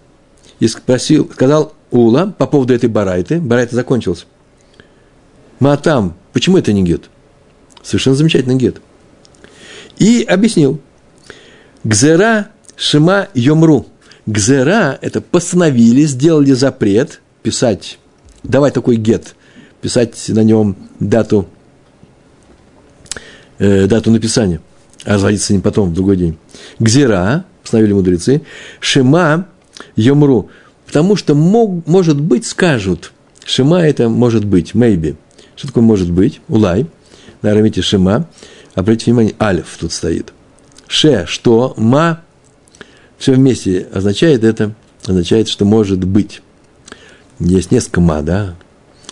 и 0.61 0.69
спросил, 0.69 1.29
сказал 1.33 1.75
Ула 1.97 2.35
по 2.37 2.47
поводу 2.47 2.75
этой 2.75 2.89
барайты, 2.89 3.41
барайта 3.41 3.75
закончился. 3.75 4.27
Матам, 5.59 6.15
почему 6.33 6.59
это 6.59 6.73
не 6.73 6.83
гет? 6.83 7.09
Совершенно 7.83 8.17
замечательный 8.17 8.57
гет. 8.57 8.81
И 9.99 10.23
объяснил. 10.29 10.81
Гзера 11.85 12.49
Шима 12.77 13.29
Йомру. 13.35 13.87
Гзера– 14.27 14.99
это 15.03 15.21
постановили, 15.21 16.03
сделали 16.03 16.51
запрет 16.53 17.21
писать, 17.43 17.99
давать 18.43 18.75
такой 18.75 18.97
гет, 18.97 19.37
писать 19.81 20.21
на 20.29 20.43
нем 20.43 20.77
дату, 20.99 21.49
э, 23.59 23.87
дату 23.87 24.11
написания, 24.11 24.61
а 25.05 25.15
разводиться 25.15 25.53
ним 25.53 25.63
потом, 25.63 25.91
в 25.91 25.95
другой 25.95 26.17
день. 26.17 26.37
Гзера, 26.81 27.45
постановили 27.63 27.93
мудрецы, 27.93 28.43
Шима 28.81 29.47
Йомру, 29.95 30.51
потому 30.87 31.17
что 31.17 31.35
мог, 31.35 31.87
может 31.87 32.21
быть 32.21 32.47
скажут, 32.47 33.13
Шима 33.45 33.81
это 33.81 34.09
может 34.09 34.45
быть, 34.45 34.73
maybe. 34.73 35.17
Что 35.55 35.69
такое 35.69 35.85
может 35.85 36.11
быть? 36.11 36.41
Улай 36.49 36.87
на 37.43 37.53
арамите 37.53 37.83
Шема, 37.83 38.29
обратите 38.75 39.11
внимание, 39.11 39.35
алиф 39.41 39.77
тут 39.79 39.93
стоит. 39.93 40.33
Ше, 40.89 41.25
что, 41.27 41.75
ма, 41.77 42.23
все 43.19 43.33
вместе 43.33 43.87
означает 43.93 44.45
это, 44.45 44.75
означает, 45.07 45.49
что 45.49 45.65
может 45.65 46.05
быть. 46.05 46.43
Есть 47.39 47.71
несколько 47.71 48.01
ма, 48.01 48.23
да? 48.23 48.57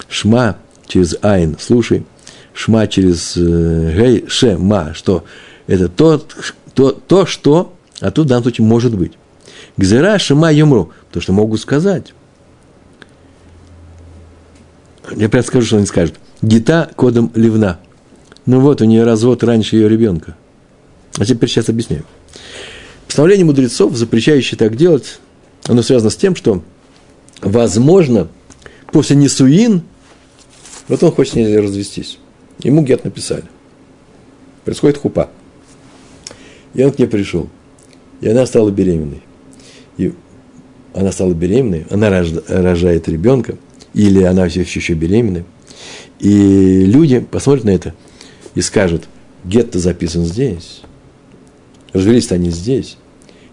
Шма 0.09 0.57
через 0.87 1.17
айн, 1.23 1.57
слушай. 1.61 2.05
Шма 2.53 2.87
через 2.87 3.37
э, 3.37 3.93
гей, 3.97 4.25
ше, 4.29 4.57
ма, 4.57 4.93
что 4.95 5.25
это 5.67 5.89
то, 5.89 6.23
то, 6.75 6.93
то, 6.93 7.27
что, 7.27 7.75
а 8.01 8.11
тут 8.11 8.27
в 8.27 8.29
данном 8.29 8.45
случае 8.45 8.67
может 8.67 8.97
быть. 8.97 9.13
Гзера, 9.77 10.19
шема, 10.19 10.53
юмру, 10.53 10.93
то, 11.11 11.21
что 11.21 11.33
могут 11.33 11.61
сказать. 11.61 12.15
Я 15.17 15.29
прямо 15.29 15.45
скажу, 15.45 15.67
что 15.67 15.77
они 15.77 15.87
скажут. 15.87 16.17
Гита 16.43 16.91
кодом 16.97 17.31
ливна. 17.35 17.81
Ну 18.47 18.61
вот, 18.61 18.81
у 18.81 18.85
нее 18.85 19.05
развод 19.05 19.43
раньше 19.43 19.77
ее 19.77 19.89
ребенка. 19.89 20.37
А 21.19 21.25
теперь 21.25 21.49
сейчас 21.49 21.69
объясняю. 21.69 22.05
Постановление 23.07 23.47
мудрецов, 23.47 23.95
запрещающее 23.97 24.59
так 24.59 24.77
делать, 24.77 25.19
оно 25.67 25.83
связано 25.83 26.11
с 26.11 26.17
тем, 26.17 26.35
что, 26.35 26.63
возможно, 27.41 28.29
после 28.93 29.17
Несуин, 29.17 29.83
вот 30.89 31.03
он 31.03 31.13
хочет 31.13 31.35
с 31.35 31.37
ней 31.37 31.59
развестись. 31.59 32.19
Ему 32.63 32.83
гет 32.83 33.05
написали. 33.05 33.45
Происходит 34.65 34.99
хупа. 34.99 35.31
И 36.75 36.83
он 36.83 36.93
к 36.93 36.99
ней 36.99 37.07
пришел. 37.07 37.49
И 38.21 38.29
она 38.29 38.47
стала 38.47 38.71
беременной. 38.71 39.23
И 39.97 40.13
она 40.95 41.13
стала 41.13 41.35
беременной, 41.35 41.87
она 41.91 42.11
рожает 42.49 43.09
ребенка, 43.09 43.57
или 43.95 44.23
она 44.23 44.49
все 44.49 44.61
еще 44.61 44.95
беременная. 44.95 45.45
И 46.21 46.85
люди 46.85 47.21
посмотрят 47.21 47.65
на 47.65 47.71
это– 47.71 47.95
и 48.55 48.61
скажут, 48.61 49.05
гетто 49.45 49.79
записан 49.79 50.25
здесь, 50.25 50.83
развелись 51.93 52.31
они 52.33 52.51
здесь. 52.51 52.97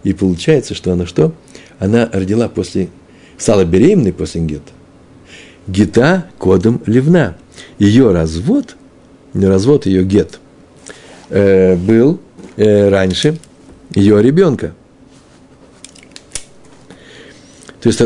И 0.04 0.12
получается, 0.12 0.74
что 0.74 0.92
она 0.92 1.06
что? 1.06 1.32
Она 1.78 2.08
родила 2.12 2.48
после, 2.48 2.88
стала 3.36 3.64
беременной 3.64 4.12
после 4.12 4.40
гетто. 4.42 4.72
Гета 5.66 6.26
кодом 6.38 6.82
ливна. 6.86 7.36
Ее 7.78 8.12
развод, 8.12 8.76
не 9.34 9.46
развод, 9.46 9.86
ее 9.86 10.04
гет, 10.04 10.40
э, 11.28 11.76
был 11.76 12.20
э, 12.56 12.88
раньше 12.88 13.38
ее 13.94 14.22
ребенка. 14.22 14.74
То 17.82 17.88
есть 17.88 18.00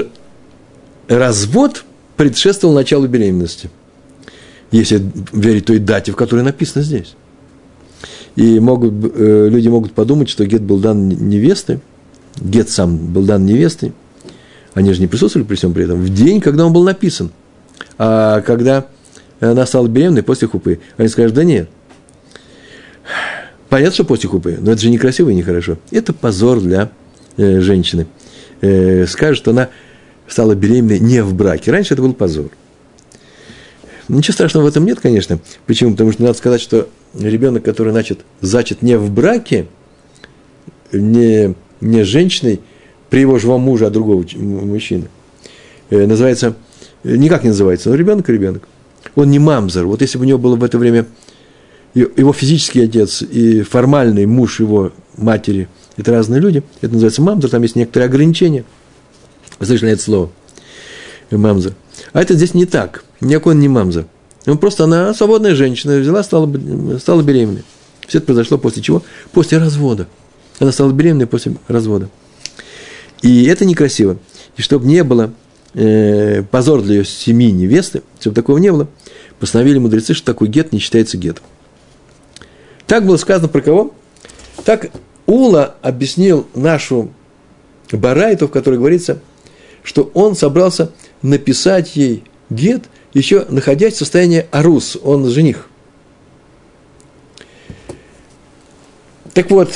развод 1.08 1.84
предшествовал 2.16 2.74
началу 2.74 3.06
беременности– 3.06 3.70
если 4.70 5.02
верить 5.32 5.66
той 5.66 5.78
дате, 5.78 6.12
в 6.12 6.16
которой 6.16 6.42
написано 6.42 6.84
здесь. 6.84 7.14
И 8.34 8.60
могут, 8.60 8.92
э, 9.14 9.48
люди 9.48 9.68
могут 9.68 9.92
подумать, 9.92 10.28
что 10.28 10.44
гет 10.44 10.62
был 10.62 10.78
дан 10.78 11.08
невесты, 11.08 11.80
гет 12.36 12.68
сам 12.68 12.96
был 12.96 13.22
дан 13.22 13.46
невестой, 13.46 13.92
они 14.74 14.92
же 14.92 15.00
не 15.00 15.06
присутствовали 15.06 15.46
при 15.46 15.54
всем 15.54 15.72
при 15.72 15.84
этом, 15.84 16.00
в 16.00 16.12
день, 16.12 16.40
когда 16.40 16.66
он 16.66 16.72
был 16.72 16.84
написан. 16.84 17.30
А 17.96 18.42
когда 18.42 18.86
она 19.40 19.64
стала 19.64 19.88
беременной 19.88 20.22
после 20.22 20.48
хупы, 20.48 20.80
они 20.98 21.08
скажут, 21.08 21.34
да 21.34 21.44
нет. 21.44 21.70
Понятно, 23.70 23.94
что 23.94 24.04
после 24.04 24.28
хупы, 24.28 24.58
но 24.60 24.72
это 24.72 24.82
же 24.82 24.90
некрасиво 24.90 25.30
и 25.30 25.34
нехорошо. 25.34 25.78
Это 25.90 26.12
позор 26.12 26.60
для 26.60 26.90
э, 27.36 27.60
женщины. 27.60 28.06
Э, 28.60 29.06
скажут, 29.06 29.38
что 29.38 29.50
она 29.50 29.68
стала 30.26 30.54
беременной 30.54 30.98
не 30.98 31.22
в 31.22 31.34
браке. 31.34 31.70
Раньше 31.70 31.94
это 31.94 32.02
был 32.02 32.14
позор. 32.14 32.50
Ничего 34.08 34.34
страшного 34.34 34.64
в 34.64 34.68
этом 34.68 34.84
нет, 34.84 35.00
конечно. 35.00 35.40
Почему? 35.66 35.92
Потому 35.92 36.12
что 36.12 36.22
надо 36.22 36.38
сказать, 36.38 36.60
что 36.60 36.88
ребенок, 37.14 37.64
который 37.64 37.92
начат, 37.92 38.20
зачат 38.40 38.82
не 38.82 38.96
в 38.96 39.10
браке, 39.10 39.66
не, 40.92 41.54
не 41.80 42.04
женщиной, 42.04 42.60
при 43.10 43.20
его 43.20 43.38
живом 43.38 43.62
муже, 43.62 43.86
а 43.86 43.90
другого 43.90 44.24
мужчины, 44.36 45.08
э, 45.90 46.06
называется, 46.06 46.54
никак 47.04 47.42
не 47.42 47.50
называется, 47.50 47.90
но 47.90 47.96
ребенок– 47.96 48.28
ребенок. 48.30 48.68
Он 49.14 49.30
не 49.30 49.38
мамзер. 49.38 49.86
Вот 49.86 50.00
если 50.02 50.18
бы 50.18 50.24
у 50.24 50.26
него 50.26 50.38
было 50.38 50.56
в 50.56 50.64
это 50.64 50.78
время 50.78 51.06
его 51.94 52.32
физический 52.32 52.82
отец 52.82 53.22
и 53.22 53.62
формальный 53.62 54.26
муж 54.26 54.60
его 54.60 54.92
матери, 55.16 55.68
это 55.96 56.12
разные 56.12 56.40
люди, 56.40 56.62
это 56.80 56.92
называется 56.92 57.22
мамзер, 57.22 57.50
там 57.50 57.62
есть 57.62 57.76
некоторые 57.76 58.06
ограничения. 58.08 58.64
Вы 59.58 59.66
слышали 59.66 59.92
это 59.92 60.02
слово? 60.02 60.30
Мамзер. 61.30 61.74
А 62.12 62.20
это 62.20 62.34
здесь 62.34 62.54
не 62.54 62.66
так. 62.66 63.04
Никакой 63.20 63.54
он 63.54 63.60
не 63.60 63.68
мамза. 63.68 64.06
Он 64.46 64.58
просто, 64.58 64.84
она 64.84 65.12
свободная 65.14 65.54
женщина, 65.54 65.98
взяла, 65.98 66.22
стала, 66.22 66.48
стала 66.98 67.22
беременной. 67.22 67.64
Все 68.06 68.18
это 68.18 68.26
произошло 68.26 68.58
после 68.58 68.82
чего? 68.82 69.02
После 69.32 69.58
развода. 69.58 70.06
Она 70.58 70.70
стала 70.72 70.92
беременной 70.92 71.26
после 71.26 71.54
развода. 71.66 72.08
И 73.22 73.44
это 73.46 73.64
некрасиво. 73.64 74.18
И 74.56 74.62
чтобы 74.62 74.86
не 74.86 75.02
было 75.02 75.32
э, 75.74 76.42
позор 76.44 76.82
для 76.82 76.96
ее 76.96 77.04
семьи 77.04 77.50
невесты, 77.50 78.02
чтобы 78.20 78.36
такого 78.36 78.58
не 78.58 78.70
было, 78.70 78.88
постановили 79.40 79.78
мудрецы, 79.78 80.14
что 80.14 80.26
такой 80.26 80.48
гет 80.48 80.72
не 80.72 80.78
считается 80.78 81.16
гетом. 81.16 81.44
Так 82.86 83.04
было 83.04 83.16
сказано 83.16 83.48
про 83.48 83.60
кого? 83.60 83.94
Так 84.64 84.90
Ула 85.26 85.74
объяснил 85.82 86.46
нашу 86.54 87.10
Барайту, 87.90 88.48
в 88.48 88.50
которой 88.50 88.78
говорится, 88.78 89.20
что 89.82 90.10
он 90.14 90.34
собрался 90.34 90.92
написать 91.22 91.96
ей 91.96 92.24
гет, 92.50 92.84
еще 93.12 93.44
находясь 93.48 93.94
в 93.94 93.98
состоянии 93.98 94.46
арус, 94.50 94.96
он 95.02 95.28
жених. 95.28 95.68
Так 99.32 99.50
вот, 99.50 99.70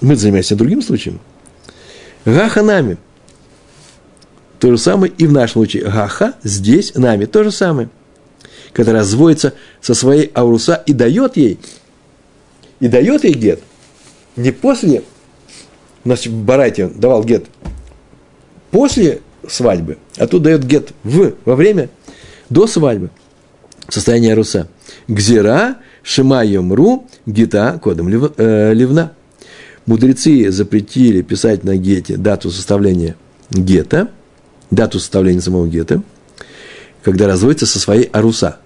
мы 0.00 0.16
занимаемся 0.16 0.54
другим 0.54 0.82
случаем. 0.82 1.20
Гаха 2.24 2.62
нами. 2.62 2.98
То 4.58 4.70
же 4.70 4.78
самое 4.78 5.12
и 5.16 5.26
в 5.26 5.32
нашем 5.32 5.54
случае. 5.54 5.84
Гаха 5.84 6.34
здесь 6.42 6.94
нами. 6.94 7.24
То 7.24 7.44
же 7.44 7.50
самое. 7.50 7.88
Когда 8.72 8.92
разводится 8.92 9.54
со 9.80 9.94
своей 9.94 10.30
ауруса 10.34 10.82
и 10.86 10.92
дает 10.92 11.36
ей, 11.36 11.58
и 12.80 12.88
дает 12.88 13.24
ей 13.24 13.34
гет. 13.34 13.62
Не 14.36 14.50
после, 14.50 15.02
нас 16.04 16.26
в 16.26 16.44
Барате 16.44 16.88
давал 16.88 17.24
гет, 17.24 17.46
после 18.70 19.20
свадьбы, 19.48 19.98
а 20.16 20.26
тут 20.26 20.42
дает 20.42 20.64
гет 20.64 20.92
в, 21.02 21.34
во 21.44 21.56
время, 21.56 21.88
до 22.50 22.66
свадьбы, 22.66 23.10
состояние 23.88 24.34
Руса. 24.34 24.68
Гзира, 25.08 25.76
Шима 26.02 26.44
Йомру, 26.44 27.06
Гита, 27.26 27.80
кодом 27.82 28.08
э, 28.08 28.72
Ливна. 28.74 29.12
мудрецы 29.86 30.50
запретили 30.50 31.22
писать 31.22 31.64
на 31.64 31.76
гете 31.76 32.16
дату 32.16 32.50
составления 32.50 33.16
гета, 33.50 34.10
дату 34.70 34.98
составления 34.98 35.40
самого 35.40 35.66
гета, 35.66 36.02
когда 37.02 37.26
разводится 37.26 37.66
со 37.66 37.78
своей 37.78 38.04
аруса, 38.12 38.58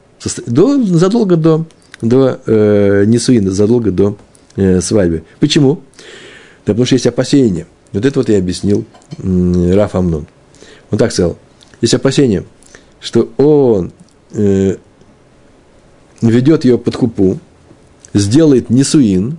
до, 0.46 0.82
задолго 0.82 1.36
до, 1.36 1.66
до 2.02 2.40
э, 2.46 3.04
Несуина, 3.06 3.50
задолго 3.50 3.90
до 3.90 4.16
э, 4.56 4.80
свадьбы. 4.80 5.24
Почему? 5.38 5.80
Да 6.66 6.72
потому 6.72 6.84
что 6.86 6.94
есть 6.94 7.06
опасения. 7.06 7.66
Вот 7.92 8.04
это 8.04 8.18
вот 8.20 8.28
я 8.28 8.38
объяснил 8.38 8.84
э, 9.18 9.72
Раф 9.74 9.94
Амнон. 9.94 10.26
Он 10.90 10.98
так 10.98 11.12
сказал. 11.12 11.38
Есть 11.80 11.94
опасения, 11.94 12.44
что 13.00 13.32
он 13.38 13.92
э, 14.32 14.76
ведет 16.20 16.64
ее 16.64 16.78
под 16.78 16.96
купу, 16.96 17.38
сделает 18.12 18.70
несуин, 18.70 19.38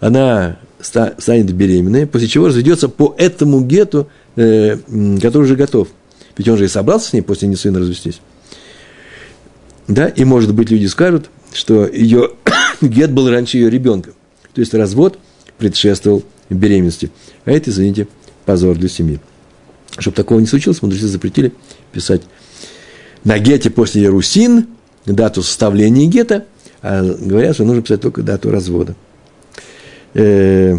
она 0.00 0.58
станет 0.80 1.52
беременной, 1.52 2.06
после 2.06 2.28
чего 2.28 2.48
разведется 2.48 2.88
по 2.88 3.14
этому 3.16 3.62
гету, 3.62 4.08
э, 4.36 4.76
который 5.20 5.44
уже 5.44 5.56
готов. 5.56 5.88
Ведь 6.36 6.48
он 6.48 6.58
же 6.58 6.66
и 6.66 6.68
собрался 6.68 7.10
с 7.10 7.12
ней 7.12 7.22
после 7.22 7.48
несуина 7.48 7.78
развестись. 7.78 8.20
Да, 9.88 10.08
и 10.08 10.24
может 10.24 10.52
быть 10.52 10.70
люди 10.70 10.86
скажут, 10.86 11.30
что 11.52 11.86
ее 11.86 12.32
гет 12.80 13.12
был 13.12 13.30
раньше 13.30 13.58
ее 13.58 13.70
ребенка. 13.70 14.12
То 14.54 14.60
есть 14.60 14.74
развод 14.74 15.18
предшествовал 15.58 16.22
беременности. 16.50 17.10
А 17.44 17.50
это, 17.50 17.70
извините, 17.70 18.08
позор 18.44 18.76
для 18.76 18.88
семьи. 18.88 19.20
Чтобы 19.98 20.16
такого 20.16 20.40
не 20.40 20.46
случилось, 20.46 20.82
мудрецы 20.82 21.06
запретили 21.06 21.52
писать 21.92 22.22
на 23.24 23.38
гете 23.38 23.70
после 23.70 24.02
Ярусин 24.02 24.68
дату 25.06 25.42
составления 25.42 26.06
гета, 26.06 26.44
а 26.82 27.02
говорят, 27.02 27.54
что 27.54 27.64
нужно 27.64 27.82
писать 27.82 28.00
только 28.00 28.22
дату 28.22 28.50
развода. 28.50 28.94
Э, 30.14 30.78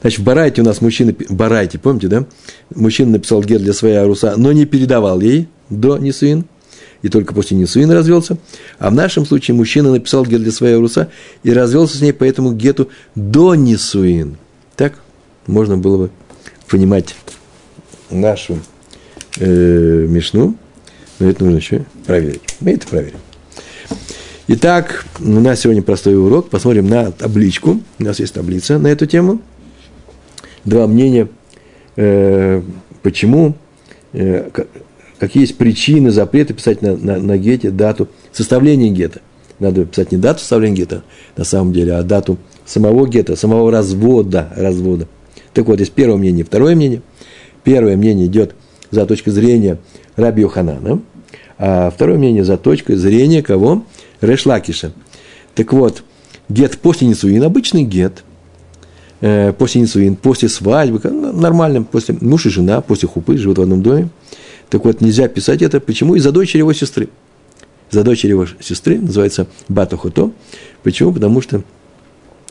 значит, 0.00 0.20
в 0.20 0.24
Барайте 0.24 0.62
у 0.62 0.64
нас 0.64 0.80
мужчина, 0.80 1.14
Барайте, 1.28 1.78
помните, 1.78 2.08
да? 2.08 2.26
Мужчина 2.74 3.12
написал 3.12 3.42
гет 3.42 3.62
для 3.62 3.72
своей 3.72 3.96
Аруса, 3.96 4.34
но 4.36 4.52
не 4.52 4.66
передавал 4.66 5.20
ей 5.20 5.48
до 5.70 5.98
Нисуин, 5.98 6.44
и 7.06 7.08
только 7.08 7.32
после 7.34 7.56
Нисуин 7.56 7.88
развелся. 7.92 8.36
А 8.80 8.90
в 8.90 8.94
нашем 8.94 9.24
случае 9.26 9.54
мужчина 9.54 9.92
написал 9.92 10.26
гет 10.26 10.42
для 10.42 10.50
своей 10.50 10.74
Аруса 10.74 11.08
и 11.44 11.52
развелся 11.52 11.98
с 11.98 12.00
ней 12.00 12.12
по 12.12 12.24
этому 12.24 12.52
гету 12.52 12.88
до 13.14 13.54
Нисуин. 13.54 14.38
Так 14.74 14.98
можно 15.46 15.78
было 15.78 15.98
бы 15.98 16.10
понимать 16.68 17.14
нашу 18.10 18.58
э, 19.38 20.06
Мишну, 20.08 20.56
но 21.20 21.30
это 21.30 21.44
нужно 21.44 21.58
еще 21.58 21.84
проверить. 22.06 22.42
Мы 22.58 22.72
это 22.72 22.88
проверим. 22.88 23.20
Итак, 24.48 25.06
у 25.20 25.40
нас 25.40 25.60
сегодня 25.60 25.82
простой 25.82 26.16
урок. 26.16 26.50
Посмотрим 26.50 26.88
на 26.88 27.12
табличку. 27.12 27.80
У 28.00 28.02
нас 28.02 28.18
есть 28.18 28.34
таблица 28.34 28.80
на 28.80 28.88
эту 28.88 29.06
тему. 29.06 29.40
Два 30.64 30.88
мнения, 30.88 31.28
э, 31.94 32.62
почему, 33.02 33.54
э, 34.12 34.50
какие 35.18 35.42
есть 35.42 35.56
причины 35.56 36.10
запрета 36.10 36.54
писать 36.54 36.82
на, 36.82 36.96
на, 36.96 37.18
на 37.18 37.38
гете 37.38 37.70
дату 37.70 38.08
составления 38.32 38.90
гета. 38.90 39.20
Надо 39.58 39.84
писать 39.84 40.12
не 40.12 40.18
дату 40.18 40.40
составления 40.40 40.76
гета 40.76 41.02
на 41.36 41.44
самом 41.44 41.72
деле, 41.72 41.94
а 41.94 42.02
дату 42.02 42.36
самого 42.64 43.06
гета, 43.06 43.36
самого 43.36 43.70
развода. 43.70 44.52
развода. 44.54 45.08
Так 45.54 45.66
вот, 45.66 45.80
есть 45.80 45.92
первое 45.92 46.18
мнение, 46.18 46.44
второе 46.44 46.74
мнение. 46.76 47.02
Первое 47.64 47.96
мнение 47.96 48.26
идет 48.26 48.54
за 48.90 49.06
точкой 49.06 49.30
зрения 49.30 49.78
Раби 50.14 50.42
Йоханана, 50.42 51.00
а 51.58 51.90
второе 51.90 52.18
мнение 52.18 52.44
за 52.44 52.56
точкой 52.56 52.96
зрения 52.96 53.42
кого? 53.42 53.84
Решлакиша. 54.20 54.92
Так 55.54 55.72
вот, 55.72 56.02
гет 56.48 56.78
после 56.78 57.08
Нисуин, 57.08 57.42
обычный 57.42 57.82
гет, 57.82 58.24
э, 59.20 59.52
после 59.52 59.80
Нисуин, 59.80 60.16
после 60.16 60.48
свадьбы, 60.48 61.00
нормально, 61.10 61.82
после 61.82 62.16
муж 62.20 62.46
и 62.46 62.50
жена, 62.50 62.80
после 62.80 63.08
хупы, 63.08 63.36
живут 63.36 63.58
в 63.58 63.62
одном 63.62 63.82
доме. 63.82 64.10
Так 64.70 64.84
вот, 64.84 65.00
нельзя 65.00 65.28
писать 65.28 65.62
это. 65.62 65.80
Почему? 65.80 66.14
Из-за 66.16 66.32
дочери 66.32 66.58
его 66.58 66.72
сестры. 66.72 67.08
За 67.90 68.02
дочери 68.02 68.30
его 68.30 68.46
сестры, 68.60 68.98
называется 68.98 69.46
Батахото. 69.68 70.32
Почему? 70.82 71.12
Потому 71.12 71.40
что 71.40 71.62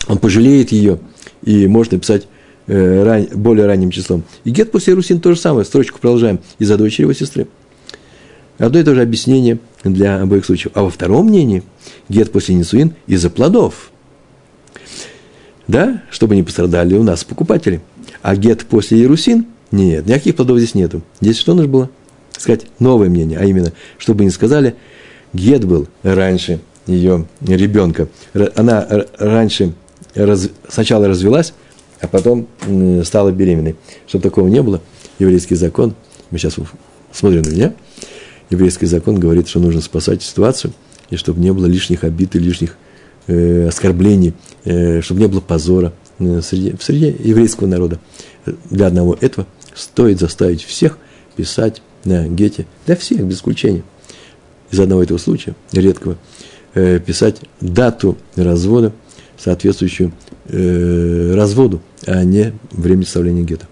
он 0.07 0.17
пожалеет 0.17 0.71
ее, 0.71 0.99
и 1.43 1.67
можно 1.67 1.99
писать 1.99 2.27
э, 2.67 3.03
ран, 3.03 3.27
более 3.33 3.65
ранним 3.65 3.91
числом. 3.91 4.23
И 4.45 4.51
гет 4.51 4.71
после 4.71 4.93
Русин 4.93 5.19
то 5.19 5.33
же 5.33 5.39
самое, 5.39 5.65
строчку 5.65 5.99
продолжаем, 5.99 6.39
из-за 6.57 6.77
дочери 6.77 7.01
его 7.01 7.13
сестры. 7.13 7.47
Одно 8.57 8.79
и 8.79 8.83
то 8.83 8.95
же 8.95 9.01
объяснение 9.01 9.59
для 9.83 10.21
обоих 10.21 10.45
случаев. 10.45 10.71
А 10.75 10.83
во 10.83 10.89
втором 10.89 11.27
мнении 11.27 11.63
гет 12.07 12.31
после 12.31 12.55
Нисуин 12.55 12.93
из-за 13.07 13.29
плодов. 13.29 13.91
Да, 15.67 16.03
чтобы 16.11 16.35
не 16.35 16.43
пострадали 16.43 16.95
у 16.95 17.03
нас 17.03 17.25
покупатели. 17.25 17.81
А 18.21 18.37
гет 18.37 18.65
после 18.65 18.99
Иерусин– 18.99 19.47
нет, 19.71 20.05
никаких 20.05 20.35
плодов 20.35 20.59
здесь 20.59 20.73
нету. 20.75 21.01
Здесь 21.19 21.37
что 21.37 21.53
нужно 21.53 21.69
было? 21.69 21.89
Сказать 22.37 22.67
новое 22.79 23.09
мнение, 23.09 23.39
а 23.39 23.45
именно, 23.45 23.71
чтобы 23.97 24.23
не 24.23 24.29
сказали, 24.29 24.75
гет 25.33 25.65
был 25.65 25.87
раньше 26.03 26.59
ее 26.85 27.25
ребенка. 27.41 28.07
Она 28.55 28.87
раньше 29.17 29.73
раз, 30.13 30.49
сначала 30.67 31.07
развелась, 31.07 31.53
а 32.01 32.07
потом 32.07 32.47
стала 33.03 33.31
беременной. 33.31 33.75
Чтобы 34.07 34.23
такого 34.23 34.47
не 34.47 34.61
было, 34.61 34.81
еврейский 35.17 35.55
закон, 35.55 35.95
мы 36.29 36.37
сейчас 36.37 36.55
смотрим 37.11 37.43
на 37.43 37.49
меня– 37.49 37.73
еврейский 38.49 38.85
закон 38.85 39.19
говорит, 39.19 39.47
что 39.47 39.59
нужно 39.59 39.81
спасать 39.81 40.21
ситуацию, 40.21 40.73
и 41.09 41.15
чтобы 41.15 41.39
не 41.39 41.51
было 41.53 41.65
лишних 41.65 42.03
обид 42.03 42.35
и 42.35 42.39
лишних 42.39 42.77
э, 43.27 43.67
оскорблений, 43.67 44.33
э, 44.63 45.01
чтобы 45.01 45.21
не 45.21 45.27
было 45.27 45.41
позора 45.41 45.93
э, 46.19 46.41
среди, 46.41 46.75
в 46.75 46.83
среде 46.83 47.15
еврейского 47.19 47.67
народа. 47.67 47.99
Для 48.69 48.87
одного 48.87 49.17
этого 49.19 49.47
стоит 49.73 50.19
заставить 50.19 50.63
всех 50.63 50.97
писать 51.35 51.81
на 52.05 52.27
гете, 52.27 52.65
для 52.85 52.95
всех, 52.95 53.23
без 53.25 53.37
исключения, 53.37 53.83
из 54.71 54.79
одного 54.79 55.03
этого 55.03 55.17
случая, 55.17 55.55
редкого, 55.71 56.17
э, 56.73 56.99
писать 56.99 57.41
дату 57.61 58.17
развода, 58.35 58.93
соответствующую 59.37 60.13
э, 60.47 61.33
разводу, 61.35 61.81
а 62.05 62.23
не 62.23 62.53
время 62.71 63.03
составления 63.03 63.43
гетто. 63.43 63.67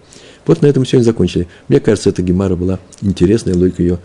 Вот 0.45 0.61
на 0.61 0.67
этом 0.67 0.86
сегодня 0.86 1.05
закончили. 1.05 1.47
Мне 1.69 1.79
кажется, 1.79 2.09
эта 2.09 2.21
гемара 2.21 2.55
была 2.55 2.79
интересная, 3.01 3.55
логика 3.55 3.81
ее 3.81 3.99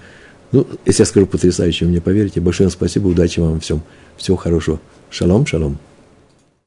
ну, 0.50 0.66
если 0.86 1.02
я 1.02 1.06
скажу 1.06 1.26
потрясающе, 1.26 1.84
мне 1.84 2.00
поверите. 2.00 2.40
Большое 2.40 2.70
спасибо, 2.70 3.08
удачи 3.08 3.40
вам 3.40 3.60
всем. 3.60 3.82
Всего 4.16 4.36
хорошего. 4.36 4.80
Шалом, 5.10 5.46
шалом. 5.46 5.78